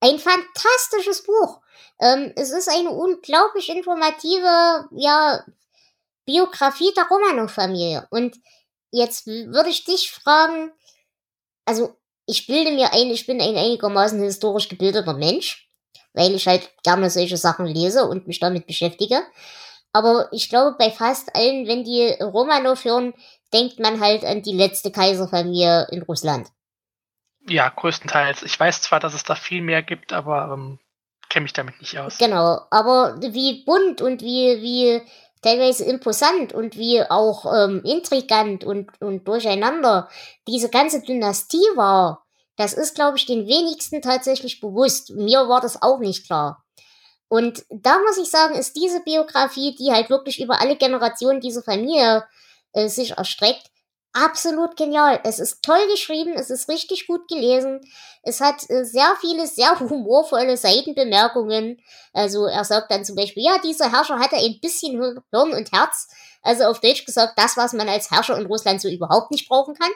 [0.00, 1.60] Ein fantastisches Buch.
[2.00, 5.44] Ähm, es ist eine unglaublich informative, ja,
[6.24, 8.06] Biografie der Romanov-Familie.
[8.10, 8.36] Und
[8.90, 10.72] jetzt würde ich dich fragen,
[11.66, 15.68] also ich bilde mir ein, ich bin ein einigermaßen historisch gebildeter Mensch,
[16.14, 19.22] weil ich halt gerne solche Sachen lese und mich damit beschäftige.
[19.92, 23.14] Aber ich glaube, bei fast allen, wenn die Romanov hören,
[23.54, 26.48] denkt man halt an die letzte Kaiserfamilie in Russland.
[27.46, 28.42] Ja, größtenteils.
[28.42, 30.78] Ich weiß zwar, dass es da viel mehr gibt, aber ähm,
[31.28, 32.18] kenne mich damit nicht aus.
[32.18, 35.02] Genau, aber wie bunt und wie, wie
[35.42, 40.08] teilweise imposant und wie auch ähm, intrigant und, und durcheinander
[40.48, 42.24] diese ganze Dynastie war,
[42.56, 45.10] das ist, glaube ich, den wenigsten tatsächlich bewusst.
[45.10, 46.64] Mir war das auch nicht klar.
[47.28, 51.62] Und da muss ich sagen, ist diese Biografie, die halt wirklich über alle Generationen dieser
[51.62, 52.24] Familie
[52.74, 53.70] äh, sich erstreckt,
[54.14, 55.20] absolut genial.
[55.24, 57.80] Es ist toll geschrieben, es ist richtig gut gelesen.
[58.22, 61.82] Es hat äh, sehr viele, sehr humorvolle Seitenbemerkungen.
[62.12, 66.08] Also er sagt dann zum Beispiel, ja, dieser Herrscher hatte ein bisschen Hirn und Herz.
[66.42, 69.74] Also auf Deutsch gesagt, das, was man als Herrscher in Russland so überhaupt nicht brauchen
[69.74, 69.90] kann.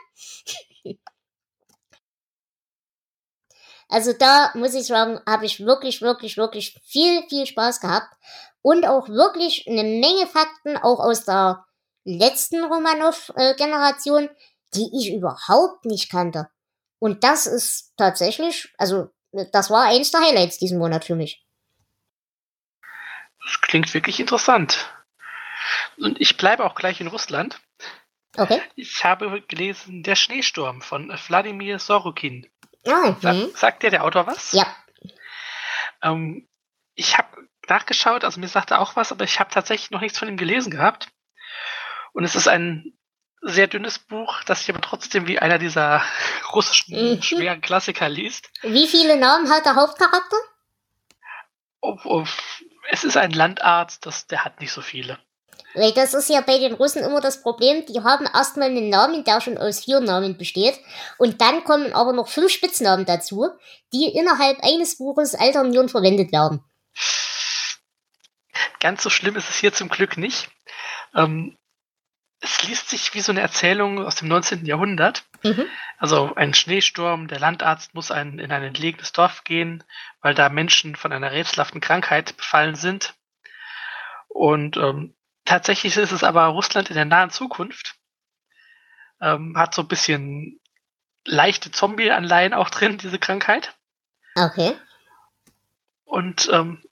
[3.88, 8.12] also da muss ich sagen, habe ich wirklich, wirklich, wirklich viel, viel Spaß gehabt.
[8.60, 11.64] Und auch wirklich eine Menge Fakten, auch aus der
[12.16, 14.30] letzten Romanov-Generation,
[14.74, 16.48] die ich überhaupt nicht kannte.
[16.98, 19.10] Und das ist tatsächlich, also
[19.52, 21.44] das war eins der Highlights diesen Monat für mich.
[23.44, 24.92] Das klingt wirklich interessant.
[25.96, 27.60] Und ich bleibe auch gleich in Russland.
[28.36, 28.60] Okay.
[28.74, 32.48] Ich habe gelesen Der Schneesturm von Wladimir Sorokin.
[32.86, 33.50] Ah, Sa mhm.
[33.54, 34.52] sagt dir der Autor was?
[34.52, 34.66] Ja.
[36.02, 36.46] Ähm,
[36.94, 40.28] ich habe nachgeschaut, also mir sagte auch was, aber ich habe tatsächlich noch nichts von
[40.28, 41.08] ihm gelesen gehabt.
[42.12, 42.92] Und es ist ein
[43.42, 46.02] sehr dünnes Buch, das sich aber trotzdem wie einer dieser
[46.52, 47.22] russischen mhm.
[47.22, 48.50] schweren Klassiker liest.
[48.62, 50.36] Wie viele Namen hat der Hauptcharakter?
[51.80, 52.24] Oh, oh,
[52.90, 55.18] es ist ein Landarzt, das, der hat nicht so viele.
[55.74, 59.22] Weil das ist ja bei den Russen immer das Problem, die haben erstmal einen Namen,
[59.24, 60.80] der schon aus vier Namen besteht.
[61.18, 63.48] Und dann kommen aber noch fünf Spitznamen dazu,
[63.92, 66.64] die innerhalb eines Buches alternierend verwendet werden.
[68.80, 70.48] Ganz so schlimm ist es hier zum Glück nicht.
[71.14, 71.56] Ähm,
[72.40, 74.64] es liest sich wie so eine Erzählung aus dem 19.
[74.64, 75.24] Jahrhundert.
[75.42, 75.66] Mhm.
[75.98, 79.82] Also ein Schneesturm, der Landarzt muss ein, in ein entlegenes Dorf gehen,
[80.20, 83.14] weil da Menschen von einer rätselhaften Krankheit befallen sind.
[84.28, 87.96] Und ähm, tatsächlich ist es aber Russland in der nahen Zukunft.
[89.20, 90.60] Ähm, hat so ein bisschen
[91.24, 93.74] leichte Zombie-Anleihen auch drin, diese Krankheit.
[94.36, 94.76] Okay.
[96.04, 96.82] Und ähm,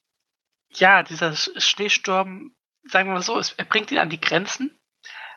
[0.71, 2.55] ja, dieser Schneesturm,
[2.85, 4.77] sagen wir mal so, es, er bringt ihn an die Grenzen.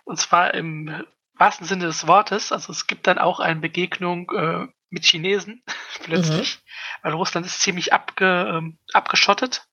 [0.10, 2.52] Und zwar im wahrsten Sinne des Wortes.
[2.52, 5.63] Also es gibt dann auch eine Begegnung äh, mit Chinesen
[6.04, 7.04] plötzlich, mhm.
[7.04, 9.67] weil Russland ist ziemlich abge, ähm, abgeschottet.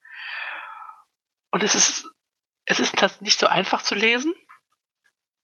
[1.51, 2.11] Und es ist,
[2.67, 4.35] es ist nicht so einfach zu lesen,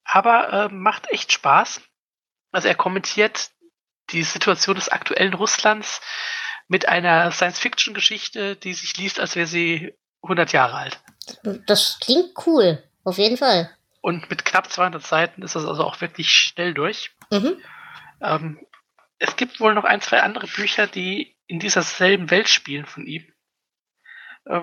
[0.04, 1.80] aber äh, macht echt Spaß.
[2.50, 3.48] Also er kommentiert
[4.10, 6.02] die Situation des aktuellen Russlands
[6.68, 11.00] mit einer Science-Fiction-Geschichte, die sich liest, als wäre sie 100 Jahre alt.
[11.66, 13.74] Das klingt cool, auf jeden Fall.
[14.02, 17.12] Und mit knapp 200 Seiten ist das also auch wirklich schnell durch.
[17.30, 17.56] Mhm.
[18.20, 18.66] Ähm,
[19.18, 23.06] es gibt wohl noch ein, zwei andere Bücher, die in dieser selben Welt spielen von
[23.06, 23.32] ihm.
[24.44, 24.62] Äh,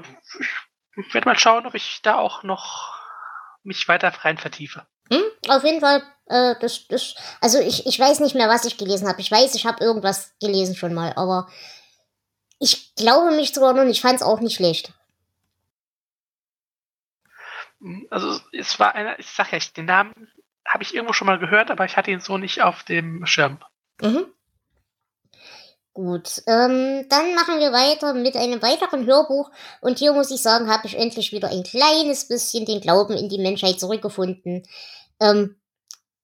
[0.97, 2.99] ich werde mal schauen, ob ich da auch noch
[3.63, 4.86] mich weiter rein vertiefe.
[5.10, 8.78] Hm, auf jeden Fall, äh, das, das, also ich, ich weiß nicht mehr, was ich
[8.78, 9.21] gelesen habe.
[9.21, 11.47] Ich weiß, ich habe irgendwas gelesen schon mal, aber
[12.60, 14.93] ich glaube mich sogar noch, ich fand es auch nicht schlecht.
[18.10, 20.28] Also es war einer, ich sag ja, den Namen
[20.65, 23.60] habe ich irgendwo schon mal gehört, aber ich hatte ihn so nicht auf dem Schirm.
[24.02, 24.26] Mhm.
[25.94, 29.50] Gut, ähm, dann machen wir weiter mit einem weiteren Hörbuch.
[29.82, 33.28] Und hier muss ich sagen, habe ich endlich wieder ein kleines bisschen den Glauben in
[33.28, 34.63] die Menschheit zurückgefunden.
[35.20, 35.60] Ähm,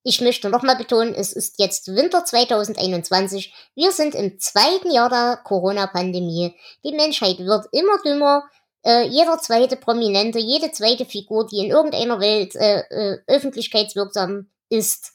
[0.03, 3.53] ich möchte nochmal betonen, es ist jetzt Winter 2021.
[3.73, 6.55] Wir sind im zweiten Jahr der Corona-Pandemie.
[6.83, 8.43] Die Menschheit wird immer dümmer
[8.85, 15.13] äh, jeder zweite Prominente, jede zweite Figur, die in irgendeiner Welt äh, äh, öffentlichkeitswirksam ist,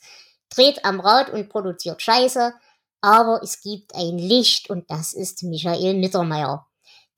[0.51, 2.53] dreht am Rad und produziert Scheiße.
[3.01, 6.67] Aber es gibt ein Licht und das ist Michael Mittermeier.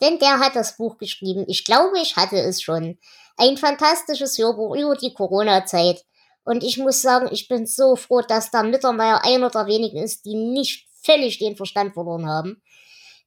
[0.01, 1.45] Denn der hat das Buch geschrieben.
[1.49, 2.99] Ich glaube, ich hatte es schon.
[3.37, 6.05] Ein fantastisches Hörbuch über die Corona-Zeit.
[6.45, 10.24] Und ich muss sagen, ich bin so froh, dass der Mittermeier einer der wenigen ist,
[10.24, 12.62] die nicht völlig den Verstand verloren haben.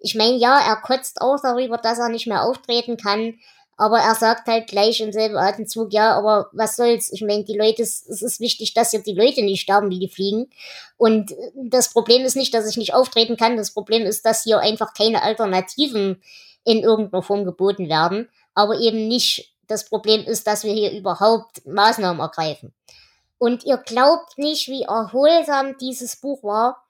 [0.06, 3.40] Ich meine, ja, er kotzt auch darüber, dass er nicht mehr auftreten kann,
[3.76, 7.12] aber er sagt halt gleich im selben Atemzug, ja, aber was soll's?
[7.12, 10.08] Ich meine, die Leute, es ist wichtig, dass hier die Leute nicht sterben, wie die
[10.08, 10.52] fliegen.
[10.98, 13.58] Und das Problem ist nicht, dass ich nicht auftreten kann.
[13.58, 16.22] Das Problem ist, dass hier einfach keine Alternativen
[16.64, 18.30] in irgendeiner Form geboten werden.
[18.54, 22.76] Aber eben nicht das Problem ist, dass wir hier überhaupt Maßnahmen ergreifen.
[23.40, 26.85] Und ihr glaubt nicht, wie erholsam dieses Buch war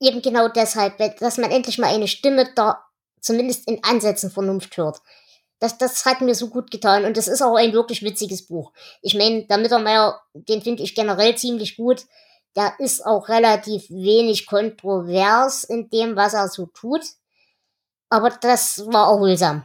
[0.00, 2.84] eben genau deshalb, dass man endlich mal eine Stimme da
[3.20, 5.00] zumindest in Ansätzen Vernunft hört.
[5.58, 8.72] das, das hat mir so gut getan und das ist auch ein wirklich witziges Buch.
[9.02, 12.02] Ich meine, der Mittermeier, den finde ich generell ziemlich gut.
[12.56, 17.02] Der ist auch relativ wenig kontrovers in dem, was er so tut.
[18.08, 19.64] Aber das war erholsam.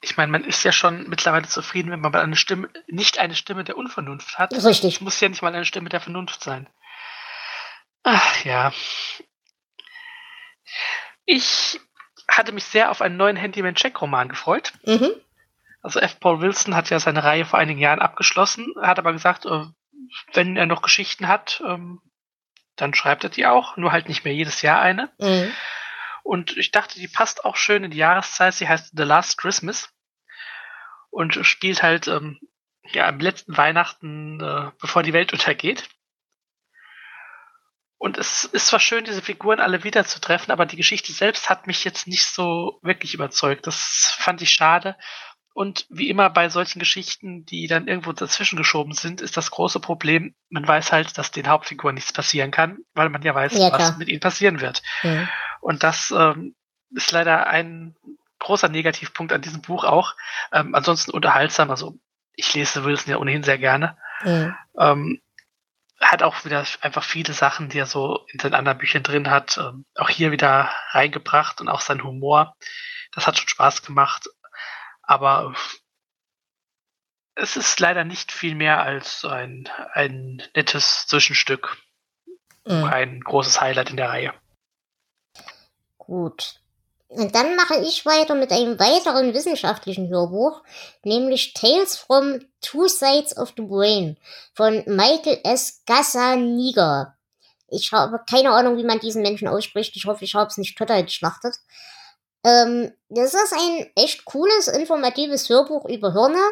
[0.00, 3.64] Ich meine, man ist ja schon mittlerweile zufrieden, wenn man eine Stimme, nicht eine Stimme
[3.64, 4.52] der Unvernunft hat.
[4.52, 4.96] Richtig.
[4.96, 6.68] Es muss ja nicht mal eine Stimme der Vernunft sein.
[8.02, 8.72] Ach ja.
[11.24, 11.80] Ich
[12.28, 14.72] hatte mich sehr auf einen neuen Handyman-Check-Roman gefreut.
[14.84, 15.10] Mhm.
[15.82, 16.20] Also F.
[16.20, 19.64] Paul Wilson hat ja seine Reihe vor einigen Jahren abgeschlossen, hat aber gesagt, äh,
[20.32, 22.00] wenn er noch Geschichten hat, ähm,
[22.76, 25.10] dann schreibt er die auch, nur halt nicht mehr jedes Jahr eine.
[25.18, 25.52] Mhm.
[26.22, 28.54] Und ich dachte, die passt auch schön in die Jahreszeit.
[28.54, 29.92] Sie heißt The Last Christmas
[31.10, 32.38] und spielt halt ähm,
[32.92, 35.88] ja am letzten Weihnachten, äh, bevor die Welt untergeht.
[38.00, 41.84] Und es ist zwar schön, diese Figuren alle wiederzutreffen, aber die Geschichte selbst hat mich
[41.84, 43.66] jetzt nicht so wirklich überzeugt.
[43.66, 44.96] Das fand ich schade.
[45.52, 49.80] Und wie immer bei solchen Geschichten, die dann irgendwo dazwischen geschoben sind, ist das große
[49.80, 53.70] Problem, man weiß halt, dass den Hauptfiguren nichts passieren kann, weil man ja weiß, ja,
[53.70, 54.82] was mit ihnen passieren wird.
[55.02, 55.28] Ja.
[55.60, 56.54] Und das ähm,
[56.96, 57.96] ist leider ein
[58.38, 60.14] großer Negativpunkt an diesem Buch auch.
[60.54, 61.98] Ähm, ansonsten unterhaltsam, also
[62.34, 63.98] ich lese Wilson ja ohnehin sehr gerne.
[64.24, 64.56] Ja.
[64.78, 65.20] Ähm,
[66.00, 69.58] hat auch wieder einfach viele Sachen, die er so in seinen anderen Büchern drin hat,
[69.58, 72.56] ähm, auch hier wieder reingebracht und auch sein Humor.
[73.12, 74.28] Das hat schon Spaß gemacht.
[75.02, 75.54] Aber
[77.34, 81.76] es ist leider nicht viel mehr als ein, ein nettes Zwischenstück.
[82.64, 82.84] Mhm.
[82.84, 84.34] Ein großes Highlight in der Reihe.
[85.98, 86.59] Gut.
[87.10, 90.62] Und dann mache ich weiter mit einem weiteren wissenschaftlichen Hörbuch,
[91.02, 94.16] nämlich Tales from Two Sides of the Brain
[94.54, 95.82] von Michael S.
[95.86, 97.16] Gazzaniga.
[97.68, 99.96] Ich habe keine Ahnung, wie man diesen Menschen ausspricht.
[99.96, 101.56] Ich hoffe, ich habe es nicht total geschlachtet.
[102.44, 106.42] Ähm, das ist ein echt cooles, informatives Hörbuch über Hirne,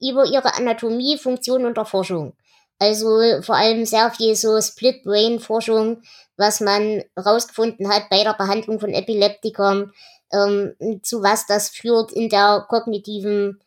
[0.00, 2.36] über ihre Anatomie, Funktion und Erforschung.
[2.78, 6.02] Also vor allem sehr viel so Split-Brain-Forschung,
[6.36, 9.92] was man rausgefunden hat bei der Behandlung von Epileptikern,
[10.32, 13.60] ähm, zu was das führt in der kognitiven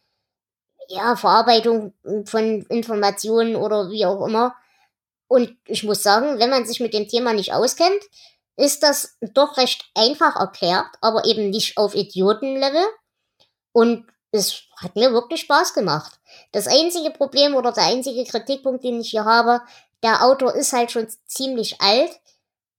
[0.88, 1.94] ja, Verarbeitung
[2.26, 4.56] von Informationen oder wie auch immer.
[5.28, 8.02] Und ich muss sagen, wenn man sich mit dem Thema nicht auskennt,
[8.58, 12.84] ist das doch recht einfach erklärt, aber eben nicht auf Idiotenlevel.
[13.72, 16.20] Und es hat mir wirklich Spaß gemacht.
[16.52, 19.62] Das einzige Problem oder der einzige Kritikpunkt, den ich hier habe,
[20.04, 22.20] der Autor ist halt schon ziemlich alt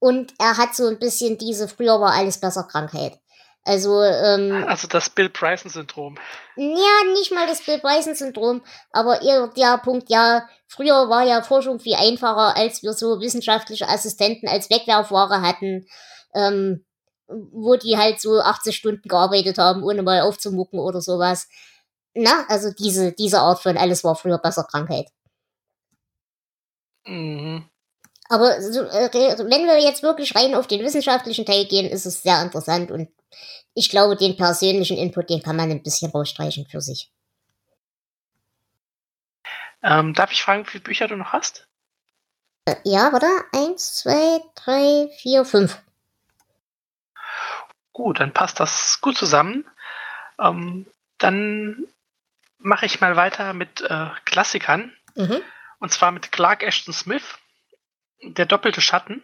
[0.01, 3.21] und er hat so ein bisschen diese früher war alles besser Krankheit.
[3.65, 6.17] Also, ähm, also das Bill Bryson-Syndrom.
[6.57, 11.79] Ja, nicht mal das Bill Bryson-Syndrom, aber eher der Punkt, ja, früher war ja Forschung
[11.79, 15.87] viel einfacher, als wir so wissenschaftliche Assistenten als Wegwerfware hatten,
[16.35, 16.87] ähm,
[17.29, 21.47] wo die halt so 80 Stunden gearbeitet haben, ohne mal aufzumucken oder sowas.
[22.15, 25.07] Na, also diese, diese Art von alles war früher besser Krankheit.
[27.07, 27.70] Mhm.
[28.31, 32.23] Aber so, äh, wenn wir jetzt wirklich rein auf den wissenschaftlichen Teil gehen, ist es
[32.23, 33.09] sehr interessant und
[33.75, 37.13] ich glaube, den persönlichen Input, den kann man ein bisschen rausstreichen für sich.
[39.83, 41.67] Ähm, darf ich fragen, wie viele Bücher du noch hast?
[42.67, 43.27] Äh, ja, warte.
[43.53, 45.83] Eins, zwei, drei, vier, fünf.
[47.93, 49.69] Gut, dann passt das gut zusammen.
[50.39, 50.87] Ähm,
[51.19, 51.85] dann
[52.59, 54.93] mache ich mal weiter mit äh, Klassikern.
[55.17, 55.43] Mhm.
[55.81, 57.40] Und zwar mit Clark Ashton Smith,
[58.23, 59.23] Der doppelte Schatten.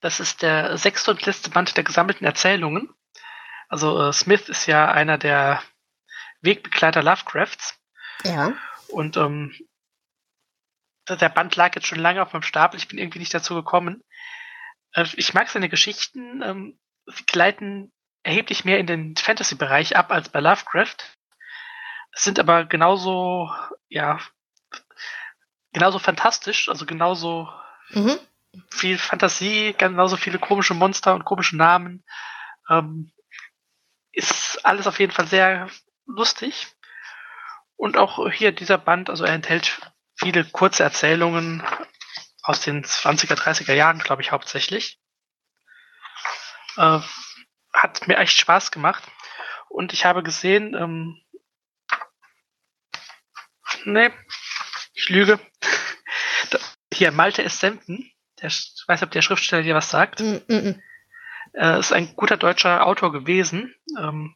[0.00, 2.94] Das ist der sechste und letzte Band der gesammelten Erzählungen.
[3.68, 5.62] Also äh, Smith ist ja einer der
[6.40, 7.78] Wegbegleiter Lovecrafts.
[8.24, 8.52] Ja.
[8.88, 9.54] Und ähm,
[11.08, 12.78] der Band lag jetzt schon lange auf meinem Stapel.
[12.78, 14.02] Ich bin irgendwie nicht dazu gekommen.
[14.92, 16.42] Äh, ich mag seine Geschichten.
[16.42, 17.92] Ähm, sie gleiten
[18.22, 20.96] erheblich mehr in den Fantasy-Bereich ab als bei Lovecraft
[22.16, 23.50] sind aber genauso,
[23.88, 24.18] ja,
[25.72, 27.52] genauso fantastisch, also genauso
[27.90, 28.18] mhm.
[28.70, 32.04] viel Fantasie, genauso viele komische Monster und komische Namen.
[32.68, 33.12] Ähm,
[34.12, 35.68] ist alles auf jeden Fall sehr
[36.06, 36.68] lustig.
[37.76, 39.80] Und auch hier dieser Band, also er enthält
[40.18, 41.62] viele kurze Erzählungen
[42.42, 44.98] aus den 20er, 30er Jahren, glaube ich, hauptsächlich.
[46.76, 47.00] Äh,
[47.72, 49.02] hat mir echt Spaß gemacht.
[49.68, 51.20] Und ich habe gesehen, ähm,
[53.86, 54.10] Nee,
[54.94, 55.38] ich lüge.
[56.96, 57.60] Hier, Malte S.
[57.60, 60.20] Sempen, der, ich weiß nicht, ob der Schriftsteller dir was sagt.
[60.20, 60.80] Mm -mm.
[61.52, 63.74] Äh, ist ein guter deutscher Autor gewesen.
[63.98, 64.34] Ähm,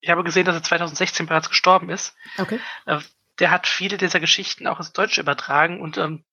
[0.00, 2.16] ich habe gesehen, dass er 2016 bereits gestorben ist.
[2.38, 2.58] Okay.
[2.86, 3.00] Äh,
[3.38, 6.24] der hat viele dieser Geschichten auch ins Deutsche übertragen und ähm,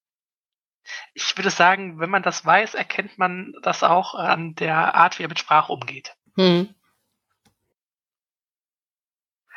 [1.14, 5.24] ich würde sagen, wenn man das weiß, erkennt man das auch an der Art, wie
[5.24, 6.16] er mit Sprache umgeht.
[6.36, 6.74] Hm.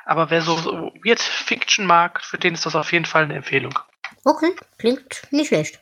[0.05, 3.35] Aber wer so, so Weird Fiction mag, für den ist das auf jeden Fall eine
[3.35, 3.79] Empfehlung.
[4.25, 5.81] Okay, klingt nicht schlecht.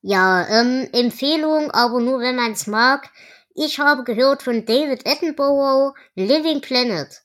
[0.00, 3.08] Ja, ähm, Empfehlung, aber nur wenn man es mag.
[3.54, 7.22] Ich habe gehört von David Attenborough Living Planet.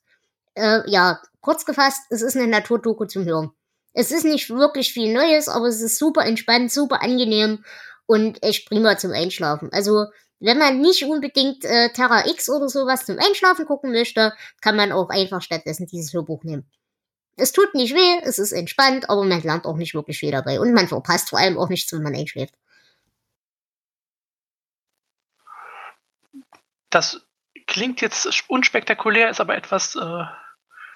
[0.53, 3.51] Äh, ja, kurz gefasst, es ist eine Naturdoku zum Hören.
[3.93, 7.63] Es ist nicht wirklich viel Neues, aber es ist super entspannt, super angenehm
[8.05, 9.69] und echt prima zum Einschlafen.
[9.71, 10.05] Also,
[10.39, 14.91] wenn man nicht unbedingt äh, Terra X oder sowas zum Einschlafen gucken möchte, kann man
[14.91, 16.69] auch einfach stattdessen dieses Hörbuch nehmen.
[17.37, 20.59] Es tut nicht weh, es ist entspannt, aber man lernt auch nicht wirklich viel dabei
[20.59, 22.55] und man verpasst vor allem auch nichts, wenn man einschläft.
[26.89, 27.21] Das
[27.67, 30.23] klingt jetzt unspektakulär, ist aber etwas, äh,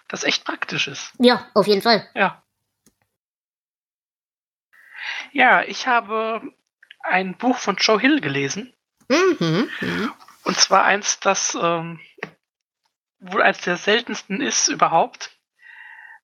[0.07, 1.13] das echt praktisch ist.
[1.19, 2.09] Ja, auf jeden Fall.
[2.15, 2.43] Ja.
[5.31, 6.41] Ja, ich habe
[7.01, 8.73] ein Buch von Joe Hill gelesen.
[9.09, 10.13] Mhm, mhm.
[10.43, 11.99] Und zwar eins, das ähm,
[13.19, 15.37] wohl eines der seltensten ist überhaupt.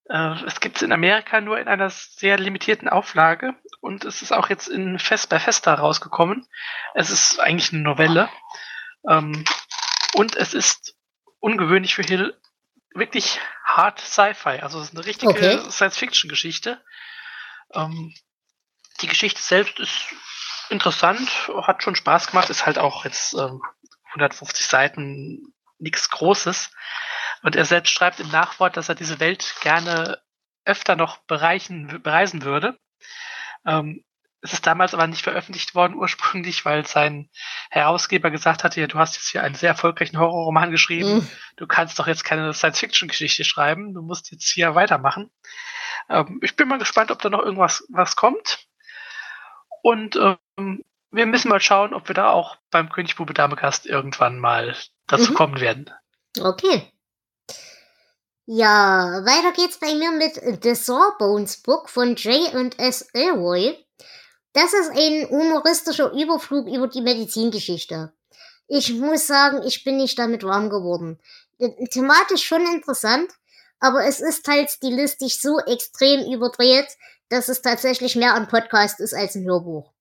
[0.10, 4.32] Äh, es gibt es in Amerika nur in einer sehr limitierten Auflage und es ist
[4.32, 6.47] auch jetzt in Fest bei Festa rausgekommen.
[6.93, 8.30] Es ist eigentlich eine Novelle.
[9.08, 9.43] Ähm,
[10.14, 10.95] und es ist
[11.39, 12.39] ungewöhnlich für Hill
[12.93, 14.62] wirklich hart Sci-Fi.
[14.62, 15.60] Also es ist eine richtige okay.
[15.70, 16.82] Science-Fiction-Geschichte.
[17.74, 18.14] Ähm,
[19.01, 20.14] die Geschichte selbst ist
[20.70, 21.30] interessant,
[21.62, 23.62] hat schon Spaß gemacht, ist halt auch jetzt ähm,
[24.14, 26.72] 150 Seiten nichts Großes.
[27.44, 30.22] Und er selbst schreibt im Nachwort, dass er diese Welt gerne
[30.66, 32.78] öfter noch bereichen, bereisen würde.
[33.66, 34.04] Ähm,
[34.42, 37.30] es ist damals aber nicht veröffentlicht worden ursprünglich, weil sein
[37.70, 41.30] Herausgeber gesagt hatte, ja, du hast jetzt hier einen sehr erfolgreichen Horrorroman geschrieben, mm.
[41.58, 45.32] du kannst doch jetzt keine Science-Fiction-Geschichte schreiben, du musst jetzt hier weitermachen.
[46.10, 48.68] Ähm, ich bin mal gespannt, ob da noch irgendwas was kommt.
[49.82, 53.86] Und ähm, wir müssen mal schauen, ob wir da auch beim König Bube Dame Gast
[53.86, 54.76] irgendwann mal
[55.08, 55.36] dazu mhm.
[55.36, 55.90] kommen werden.
[56.40, 56.92] Okay.
[58.50, 63.06] Ja, weiter geht's bei mir mit The Sawbones Book von J und S.
[63.12, 63.76] Elroy.
[64.54, 68.14] Das ist ein humoristischer Überflug über die Medizingeschichte.
[68.70, 71.20] Ich muss sagen, ich bin nicht damit warm geworden.
[71.91, 73.30] Thematisch schon interessant,
[73.82, 76.88] aber es ist halt stilistisch so extrem überdreht,
[77.28, 79.91] dass es tatsächlich mehr ein Podcast ist als ein Hörbuch.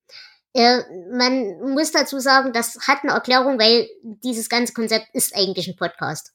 [0.54, 5.66] Äh, man muss dazu sagen, das hat eine Erklärung, weil dieses ganze Konzept ist eigentlich
[5.66, 6.32] ein Podcast.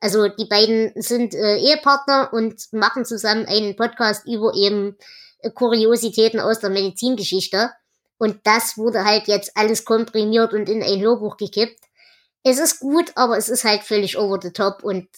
[0.00, 4.96] Also die beiden sind äh, Ehepartner und machen zusammen einen Podcast über eben
[5.38, 7.70] äh, Kuriositäten aus der Medizingeschichte.
[8.18, 11.80] Und das wurde halt jetzt alles komprimiert und in ein Hörbuch gekippt.
[12.42, 15.08] Es ist gut, aber es ist halt völlig over the top und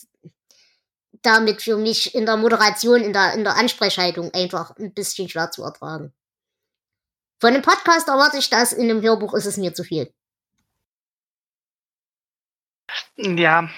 [1.22, 5.50] damit für mich in der Moderation, in der, in der Ansprechhaltung einfach ein bisschen schwer
[5.50, 6.12] zu ertragen.
[7.40, 10.12] Von einem Podcast erwarte ich das, in einem Hörbuch ist es mir zu viel.
[13.16, 13.68] Ja,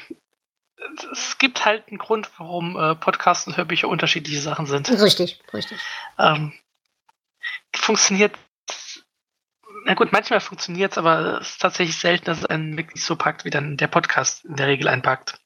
[1.13, 4.91] es gibt halt einen Grund, warum äh, Podcasts und Hörbücher unterschiedliche Sachen sind.
[4.91, 5.81] Richtig, richtig.
[6.19, 6.53] Ähm,
[7.75, 8.37] funktioniert.
[9.85, 13.17] Na gut, manchmal funktioniert es, aber es ist tatsächlich selten, dass es einen wirklich so
[13.17, 15.41] packt, wie dann der Podcast in der Regel einpackt.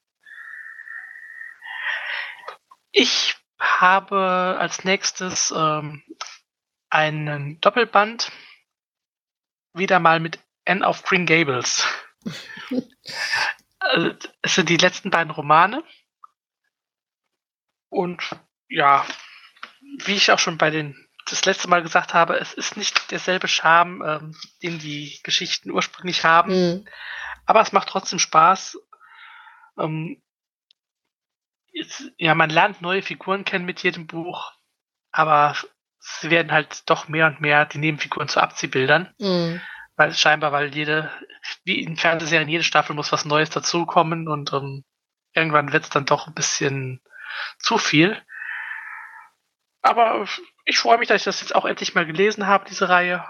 [2.91, 6.03] Ich habe als nächstes ähm,
[6.91, 8.31] einen Doppelband,
[9.73, 11.87] wieder mal mit N of Green Gables.
[14.43, 15.83] Es sind die letzten beiden Romane.
[17.89, 18.23] Und
[18.69, 19.05] ja,
[20.05, 23.49] wie ich auch schon bei den das letzte Mal gesagt habe, es ist nicht derselbe
[23.49, 26.53] Charme, ähm, den die Geschichten ursprünglich haben.
[26.53, 26.89] Mhm.
[27.47, 28.79] Aber es macht trotzdem Spaß.
[29.79, 30.23] Ähm,
[31.73, 34.53] jetzt, ja, man lernt neue Figuren kennen mit jedem Buch,
[35.13, 35.57] aber
[35.99, 39.15] sie werden halt doch mehr und mehr die Nebenfiguren zu Abziehbildern.
[39.19, 39.61] Mhm.
[39.97, 41.11] Weil scheinbar, weil jede,
[41.65, 44.85] wie in Fernsehserien, jede Staffel muss was Neues dazukommen und um,
[45.33, 47.01] irgendwann wird es dann doch ein bisschen
[47.59, 48.21] zu viel.
[49.83, 50.27] Aber
[50.65, 53.25] ich freue mich, dass ich das jetzt auch endlich mal gelesen habe, diese Reihe.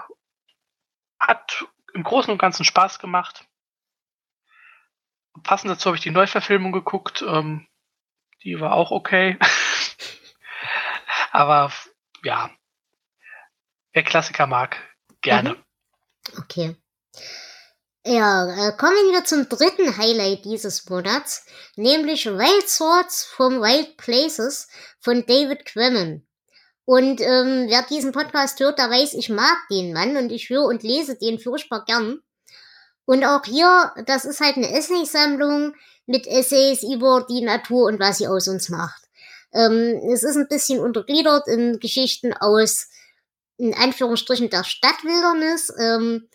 [1.19, 3.45] Hat im Großen und Ganzen Spaß gemacht.
[5.43, 7.23] Passend dazu habe ich die Neuverfilmung geguckt.
[7.27, 7.67] Ähm,
[8.43, 9.37] die war auch okay.
[11.31, 11.71] Aber
[12.23, 12.49] ja,
[13.91, 14.77] wer Klassiker mag,
[15.21, 15.55] gerne.
[15.55, 15.64] Mhm.
[16.37, 16.75] Okay.
[18.05, 21.43] Ja, äh, kommen wir zum dritten Highlight dieses Monats,
[21.75, 24.67] nämlich Wild Swords from Wild Places
[24.99, 26.27] von David Quammen.
[26.85, 30.65] Und ähm, wer diesen Podcast hört, der weiß, ich mag den Mann und ich höre
[30.65, 32.19] und lese den furchtbar gern.
[33.05, 35.73] Und auch hier, das ist halt eine Essay-Sammlung
[36.05, 39.01] mit Essays über die Natur und was sie aus uns macht.
[39.51, 42.87] Ähm, es ist ein bisschen untergliedert in Geschichten aus
[43.57, 46.29] in Anführungsstrichen der Stadtwildernis ähm,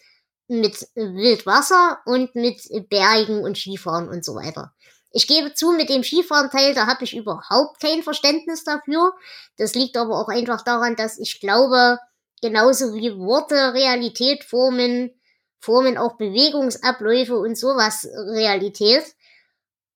[0.48, 4.74] mit Wildwasser und mit Bergen und Skifahren und so weiter.
[5.12, 9.12] Ich gebe zu, mit dem Skifahren-Teil, da habe ich überhaupt kein Verständnis dafür.
[9.56, 11.98] Das liegt aber auch einfach daran, dass ich glaube,
[12.40, 15.10] genauso wie Worte Realität formen,
[15.58, 19.04] formen auch Bewegungsabläufe und sowas Realität.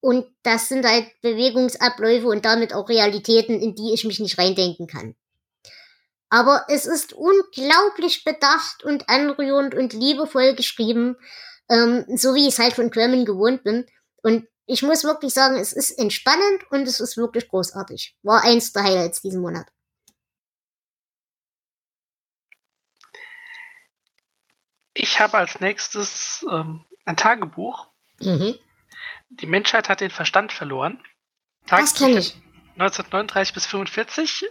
[0.01, 4.87] Und das sind halt Bewegungsabläufe und damit auch Realitäten, in die ich mich nicht reindenken
[4.87, 5.15] kann.
[6.31, 11.17] Aber es ist unglaublich bedacht und anrührend und liebevoll geschrieben,
[11.69, 13.87] ähm, so wie ich es halt von Quemmen gewohnt bin.
[14.23, 18.17] Und ich muss wirklich sagen, es ist entspannend und es ist wirklich großartig.
[18.23, 19.67] War eins der Highlights diesen Monat.
[24.95, 27.89] Ich habe als nächstes ähm, ein Tagebuch.
[28.21, 28.55] Mhm.
[29.29, 31.03] Die Menschheit hat den Verstand verloren.
[31.67, 32.35] Tag das kenne ich.
[32.79, 34.47] 1939 bis 45.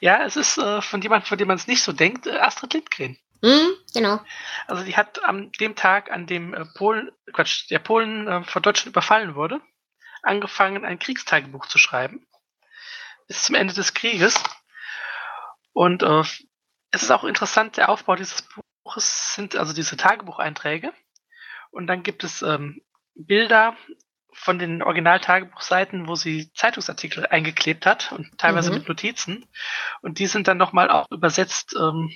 [0.00, 2.74] Ja, es ist äh, von jemandem, von dem man es nicht so denkt, äh, Astrid
[2.74, 3.18] Lindgren.
[3.40, 4.20] Mhm, genau.
[4.66, 8.62] Also die hat am dem Tag, an dem äh, Polen, Quatsch, der Polen äh, von
[8.62, 9.60] Deutschland überfallen wurde,
[10.22, 12.26] angefangen, ein Kriegstagebuch zu schreiben.
[13.26, 14.42] Bis zum Ende des Krieges.
[15.72, 16.22] Und äh,
[16.90, 18.42] es ist auch interessant, der Aufbau dieses
[18.82, 20.92] Buches sind also diese Tagebucheinträge.
[21.70, 22.82] Und dann gibt es ähm,
[23.14, 23.76] Bilder
[24.38, 28.78] von den Original-Tagebuchseiten, wo sie Zeitungsartikel eingeklebt hat und teilweise mhm.
[28.78, 29.46] mit Notizen.
[30.00, 32.12] Und die sind dann nochmal auch übersetzt ähm,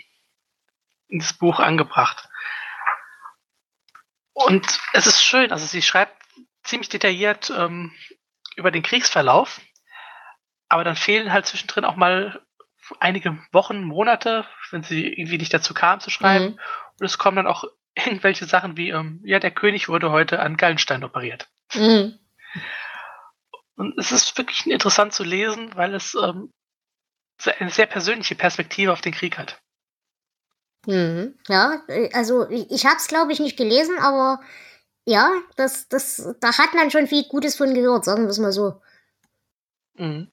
[1.09, 2.29] ins Buch angebracht.
[4.33, 6.17] Und es ist schön, also sie schreibt
[6.63, 7.93] ziemlich detailliert ähm,
[8.57, 9.61] über den Kriegsverlauf,
[10.69, 12.41] aber dann fehlen halt zwischendrin auch mal
[13.01, 16.45] einige Wochen, Monate, wenn sie irgendwie nicht dazu kam zu schreiben.
[16.45, 16.61] Mhm.
[16.99, 17.65] Und es kommen dann auch
[17.95, 21.49] irgendwelche Sachen wie, ähm, ja, der König wurde heute an Gallenstein operiert.
[21.75, 22.19] Mhm.
[23.77, 26.53] Und es ist wirklich interessant zu lesen, weil es ähm,
[27.59, 29.61] eine sehr persönliche Perspektive auf den Krieg hat.
[30.87, 31.39] Mhm.
[31.49, 34.41] Ja, äh, also ich, ich habe es, glaube ich, nicht gelesen, aber
[35.07, 38.53] ja, das, das, da hat man schon viel Gutes von gehört, sagen wir es mal
[38.53, 38.81] so.
[39.95, 40.31] Mhm.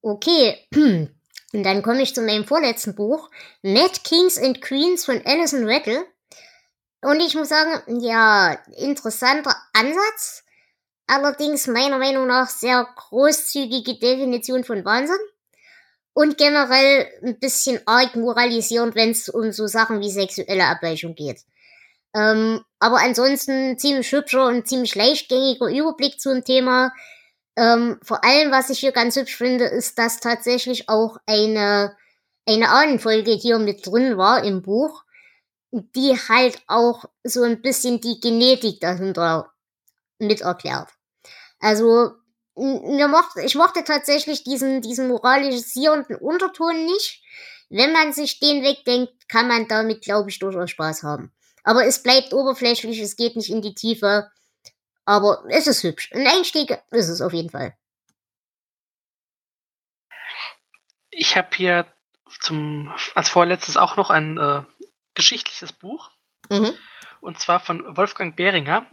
[0.00, 3.30] Okay, und dann komme ich zu meinem vorletzten Buch,
[3.62, 6.06] Mad Kings and Queens von Alison Rattle.
[7.02, 10.44] Und ich muss sagen, ja, interessanter Ansatz,
[11.06, 15.18] allerdings meiner Meinung nach sehr großzügige Definition von Wahnsinn
[16.12, 21.42] und generell ein bisschen arg moralisierend, wenn es um so Sachen wie sexuelle Abweichung geht.
[22.14, 26.92] Ähm, aber ansonsten ziemlich hübscher und ziemlich leichtgängiger Überblick zum Thema.
[27.56, 31.96] Ähm, vor allem, was ich hier ganz hübsch finde, ist, dass tatsächlich auch eine,
[32.46, 35.04] eine Ahnenfolge hier mit drin war im Buch,
[35.70, 39.52] die halt auch so ein bisschen die Genetik dahinter
[40.18, 40.88] mit erklärt.
[41.60, 42.12] Also
[42.56, 47.22] mir mochte, ich mochte tatsächlich diesen, diesen moralisierenden Unterton nicht.
[47.70, 51.32] Wenn man sich den wegdenkt, kann man damit, glaube ich, durchaus Spaß haben.
[51.64, 54.30] Aber es bleibt oberflächlich, es geht nicht in die Tiefe.
[55.04, 56.10] Aber es ist hübsch.
[56.12, 57.76] Ein Einstieg ist es auf jeden Fall.
[61.10, 61.86] Ich habe hier
[62.40, 64.62] zum, als vorletztes auch noch ein äh,
[65.18, 66.10] geschichtliches Buch.
[66.48, 66.72] Mhm.
[67.20, 68.86] Und zwar von Wolfgang Behringer.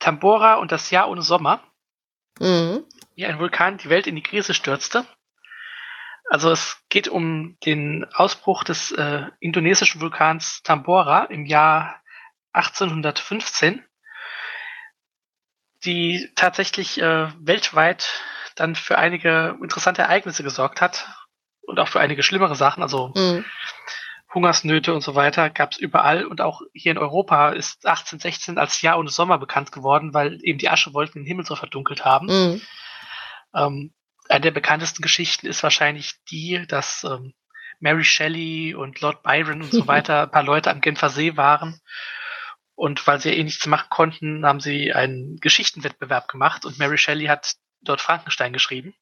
[0.00, 1.62] Tambora und das Jahr ohne Sommer.
[2.38, 2.84] Mhm.
[3.14, 5.06] Wie ein Vulkan die Welt in die Krise stürzte.
[6.28, 12.02] Also es geht um den Ausbruch des äh, indonesischen Vulkans Tambora im Jahr
[12.52, 13.84] 1815,
[15.84, 18.22] die tatsächlich äh, weltweit
[18.56, 21.08] dann für einige interessante Ereignisse gesorgt hat
[21.62, 22.82] und auch für einige schlimmere Sachen.
[22.82, 23.44] Also mhm.
[24.34, 28.82] Hungersnöte und so weiter gab es überall und auch hier in Europa ist 1816 als
[28.82, 32.26] Jahr ohne Sommer bekannt geworden, weil eben die Aschewolken den Himmel so verdunkelt haben.
[32.26, 32.62] Mhm.
[33.54, 33.94] Ähm,
[34.28, 37.34] eine der bekanntesten Geschichten ist wahrscheinlich die, dass ähm,
[37.80, 41.80] Mary Shelley und Lord Byron und so weiter ein paar Leute am Genfer See waren.
[42.74, 47.26] Und weil sie eh nichts machen konnten, haben sie einen Geschichtenwettbewerb gemacht und Mary Shelley
[47.26, 48.94] hat dort Frankenstein geschrieben.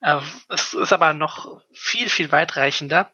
[0.00, 3.12] Äh, es ist aber noch viel, viel weitreichender.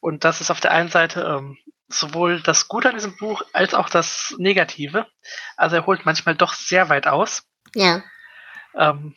[0.00, 3.74] Und das ist auf der einen Seite ähm, sowohl das Gute an diesem Buch als
[3.74, 5.06] auch das Negative.
[5.56, 7.42] Also er holt manchmal doch sehr weit aus.
[7.74, 8.02] Ja.
[8.74, 9.16] Ähm,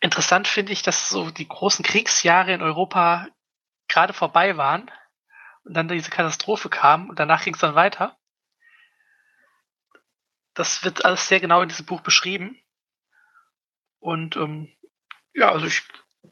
[0.00, 3.28] interessant finde ich, dass so die großen Kriegsjahre in Europa
[3.88, 4.90] gerade vorbei waren
[5.64, 8.16] und dann diese Katastrophe kam und danach ging es dann weiter.
[10.54, 12.60] Das wird alles sehr genau in diesem Buch beschrieben.
[14.00, 14.72] Und ähm,
[15.34, 15.82] ja, also ich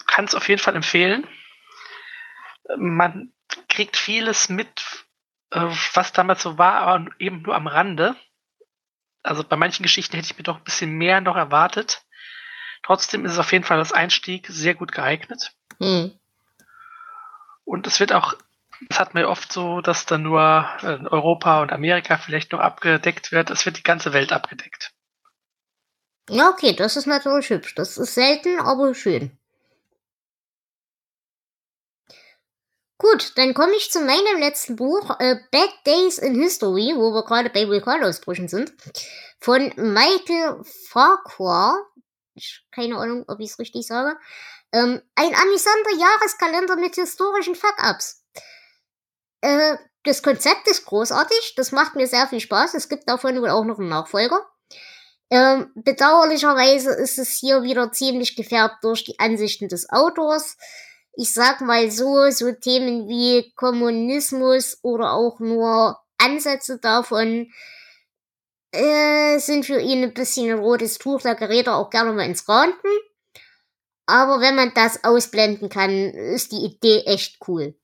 [0.06, 1.26] kann es auf jeden Fall empfehlen
[2.76, 3.32] man
[3.68, 5.06] kriegt vieles mit,
[5.50, 5.60] äh,
[5.94, 8.16] was damals so war, aber eben nur am Rande.
[9.22, 12.04] Also bei manchen Geschichten hätte ich mir doch ein bisschen mehr noch erwartet.
[12.82, 15.52] Trotzdem ist es auf jeden Fall als Einstieg sehr gut geeignet.
[15.78, 16.18] Mhm.
[17.64, 18.34] Und es wird auch
[18.88, 22.60] Das hat man ja oft so, dass dann nur äh, Europa und Amerika vielleicht noch
[22.60, 23.50] abgedeckt wird.
[23.50, 24.92] Es wird die ganze Welt abgedeckt.
[26.28, 27.74] Ja, okay, das ist natürlich hübsch.
[27.74, 29.38] Das ist selten, aber schön.
[32.98, 37.24] Gut, dann komme ich zu meinem letzten Buch, äh, Bad Days in History, wo wir
[37.24, 38.72] gerade bei Vulkanausbrüchen sind,
[39.38, 41.76] von Michael Farquhar.
[42.70, 44.18] Keine Ahnung, ob ich es richtig sage.
[44.72, 48.24] Ähm, ein amüsanter Jahreskalender mit historischen Fuck-Ups.
[49.42, 52.74] Äh, das Konzept ist großartig, das macht mir sehr viel Spaß.
[52.74, 54.46] Es gibt davon wohl auch noch einen Nachfolger.
[55.28, 60.56] Ähm, bedauerlicherweise ist es hier wieder ziemlich gefärbt durch die Ansichten des Autors.
[61.16, 67.50] Ich sag mal so, so Themen wie Kommunismus oder auch nur Ansätze davon
[68.72, 71.22] äh, sind für ihn ein bisschen ein rotes Tuch.
[71.22, 72.88] Da gerät er auch gerne mal ins Ranten.
[74.06, 77.74] Aber wenn man das ausblenden kann, ist die Idee echt cool.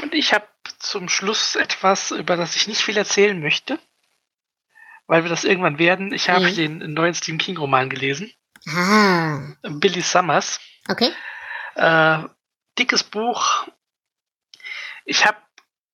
[0.00, 0.48] Und ich habe
[0.78, 3.78] zum Schluss etwas, über das ich nicht viel erzählen möchte,
[5.08, 6.12] weil wir das irgendwann werden.
[6.12, 6.54] Ich habe mhm.
[6.54, 8.32] den neuen Stephen King Roman gelesen.
[8.68, 9.40] Ah.
[9.62, 10.60] Billy Summers.
[10.88, 11.10] Okay.
[11.74, 12.24] Äh,
[12.78, 13.66] dickes Buch.
[15.04, 15.38] Ich habe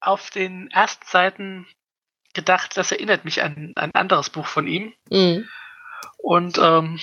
[0.00, 1.66] auf den ersten Seiten
[2.34, 4.92] gedacht, das erinnert mich an, an ein anderes Buch von ihm.
[5.08, 5.48] Mhm.
[6.18, 6.98] Und ähm,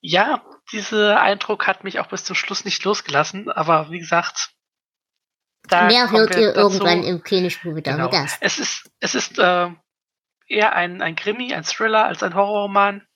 [0.00, 3.50] ja, dieser Eindruck hat mich auch bis zum Schluss nicht losgelassen.
[3.50, 4.50] Aber wie gesagt,
[5.62, 6.60] da Mehr hört ihr dazu.
[6.60, 8.10] irgendwann im Königsbuch wieder genau.
[8.40, 9.70] Es ist, es ist äh,
[10.48, 13.06] eher ein, ein Krimi, ein Thriller als ein Horrorroman.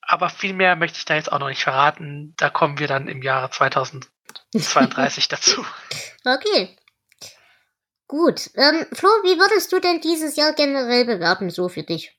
[0.00, 2.34] Aber viel mehr möchte ich da jetzt auch noch nicht verraten.
[2.36, 5.64] Da kommen wir dann im Jahre 2032 dazu.
[6.24, 6.76] Okay.
[8.06, 8.50] Gut.
[8.54, 12.16] Ähm, Flo, wie würdest du denn dieses Jahr generell bewerten, so für dich?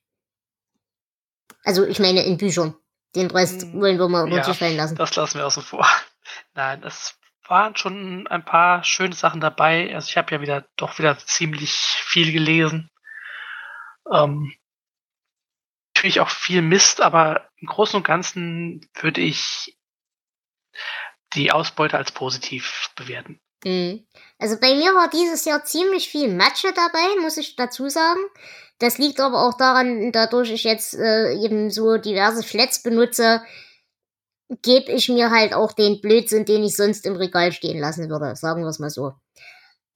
[1.63, 2.75] Also, ich meine, in Büchern.
[3.15, 4.95] Den Rest hm, wollen wir mal ja, fallen lassen.
[4.95, 5.87] Das lassen wir außen vor.
[6.53, 9.93] Nein, es waren schon ein paar schöne Sachen dabei.
[9.95, 12.89] Also ich habe ja wieder doch wieder ziemlich viel gelesen.
[14.11, 14.53] Ähm,
[15.95, 19.77] natürlich auch viel Mist, aber im Großen und Ganzen würde ich
[21.33, 23.39] die Ausbeute als positiv bewerten.
[23.63, 24.05] Mhm.
[24.37, 28.19] Also bei mir war dieses Jahr ziemlich viel Matsche dabei, muss ich dazu sagen.
[28.79, 33.41] Das liegt aber auch daran, dadurch ich jetzt äh, eben so diverse Flats benutze,
[34.61, 38.35] gebe ich mir halt auch den Blödsinn, den ich sonst im Regal stehen lassen würde,
[38.35, 39.13] sagen wir es mal so.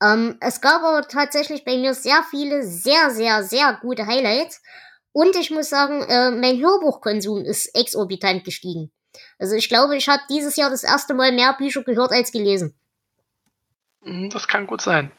[0.02, 4.62] Ähm, es gab aber tatsächlich bei mir sehr viele, sehr, sehr, sehr gute Highlights.
[5.14, 8.92] Und ich muss sagen, äh, mein Hörbuchkonsum ist exorbitant gestiegen.
[9.38, 12.74] Also ich glaube, ich habe dieses Jahr das erste Mal mehr Bücher gehört als gelesen.
[14.04, 15.12] Mhm, das kann gut sein.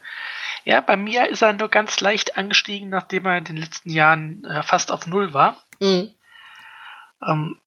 [0.65, 4.43] Ja, bei mir ist er nur ganz leicht angestiegen, nachdem er in den letzten Jahren
[4.45, 5.61] äh, fast auf Null war.
[5.79, 6.13] Mhm.
[7.25, 7.59] Ähm,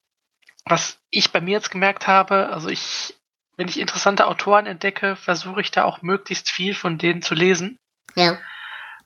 [0.65, 3.15] was ich bei mir jetzt gemerkt habe, also ich,
[3.57, 7.79] wenn ich interessante Autoren entdecke, versuche ich da auch möglichst viel von denen zu lesen.
[8.15, 8.39] Ja.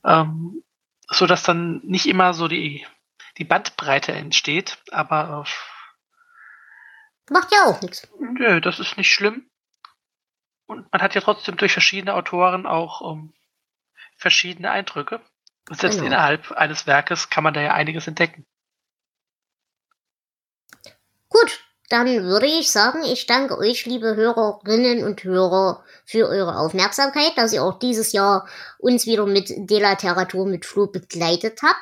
[0.04, 0.62] Ähm,
[1.08, 2.86] so dass dann nicht immer so die,
[3.38, 8.08] die Bandbreite entsteht, aber äh, macht ja auch nichts.
[8.18, 9.48] Nö, das ist nicht schlimm.
[10.66, 13.34] Und man hat ja trotzdem durch verschiedene Autoren auch ähm,
[14.16, 15.20] verschiedene Eindrücke.
[15.68, 16.08] Und selbst genau.
[16.08, 18.46] innerhalb eines Werkes kann man da ja einiges entdecken.
[21.28, 27.32] Gut, dann würde ich sagen, ich danke euch, liebe Hörerinnen und Hörer, für eure Aufmerksamkeit,
[27.36, 31.76] dass ihr auch dieses Jahr uns wieder mit Delateratur mit Flo begleitet habt.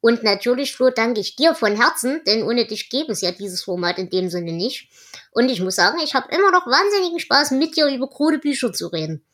[0.00, 3.62] Und natürlich, Flo, danke ich dir von Herzen, denn ohne dich gäbe es ja dieses
[3.62, 4.88] Format in dem Sinne nicht.
[5.30, 8.72] Und ich muss sagen, ich habe immer noch wahnsinnigen Spaß, mit dir über krude Bücher
[8.72, 9.24] zu reden.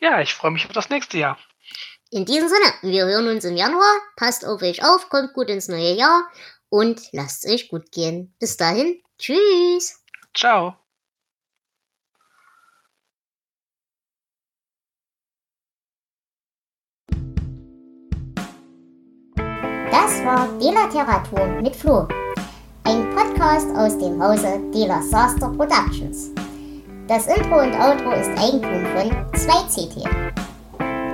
[0.00, 1.38] Ja, ich freue mich auf das nächste Jahr.
[2.10, 3.90] In diesem Sinne, wir hören uns im Januar.
[4.16, 6.30] Passt auf euch auf, kommt gut ins neue Jahr
[6.72, 8.34] und lasst es euch gut gehen.
[8.38, 10.02] Bis dahin, tschüss.
[10.34, 10.74] Ciao.
[19.90, 22.08] Das war Delateratur mit Flo,
[22.84, 26.30] ein Podcast aus dem Hause Dela Saster Productions.
[27.06, 30.32] Das Intro und Outro ist Eigentum von 2CT.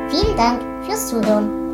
[0.09, 1.68] Vielen Dank fürs Zuhören.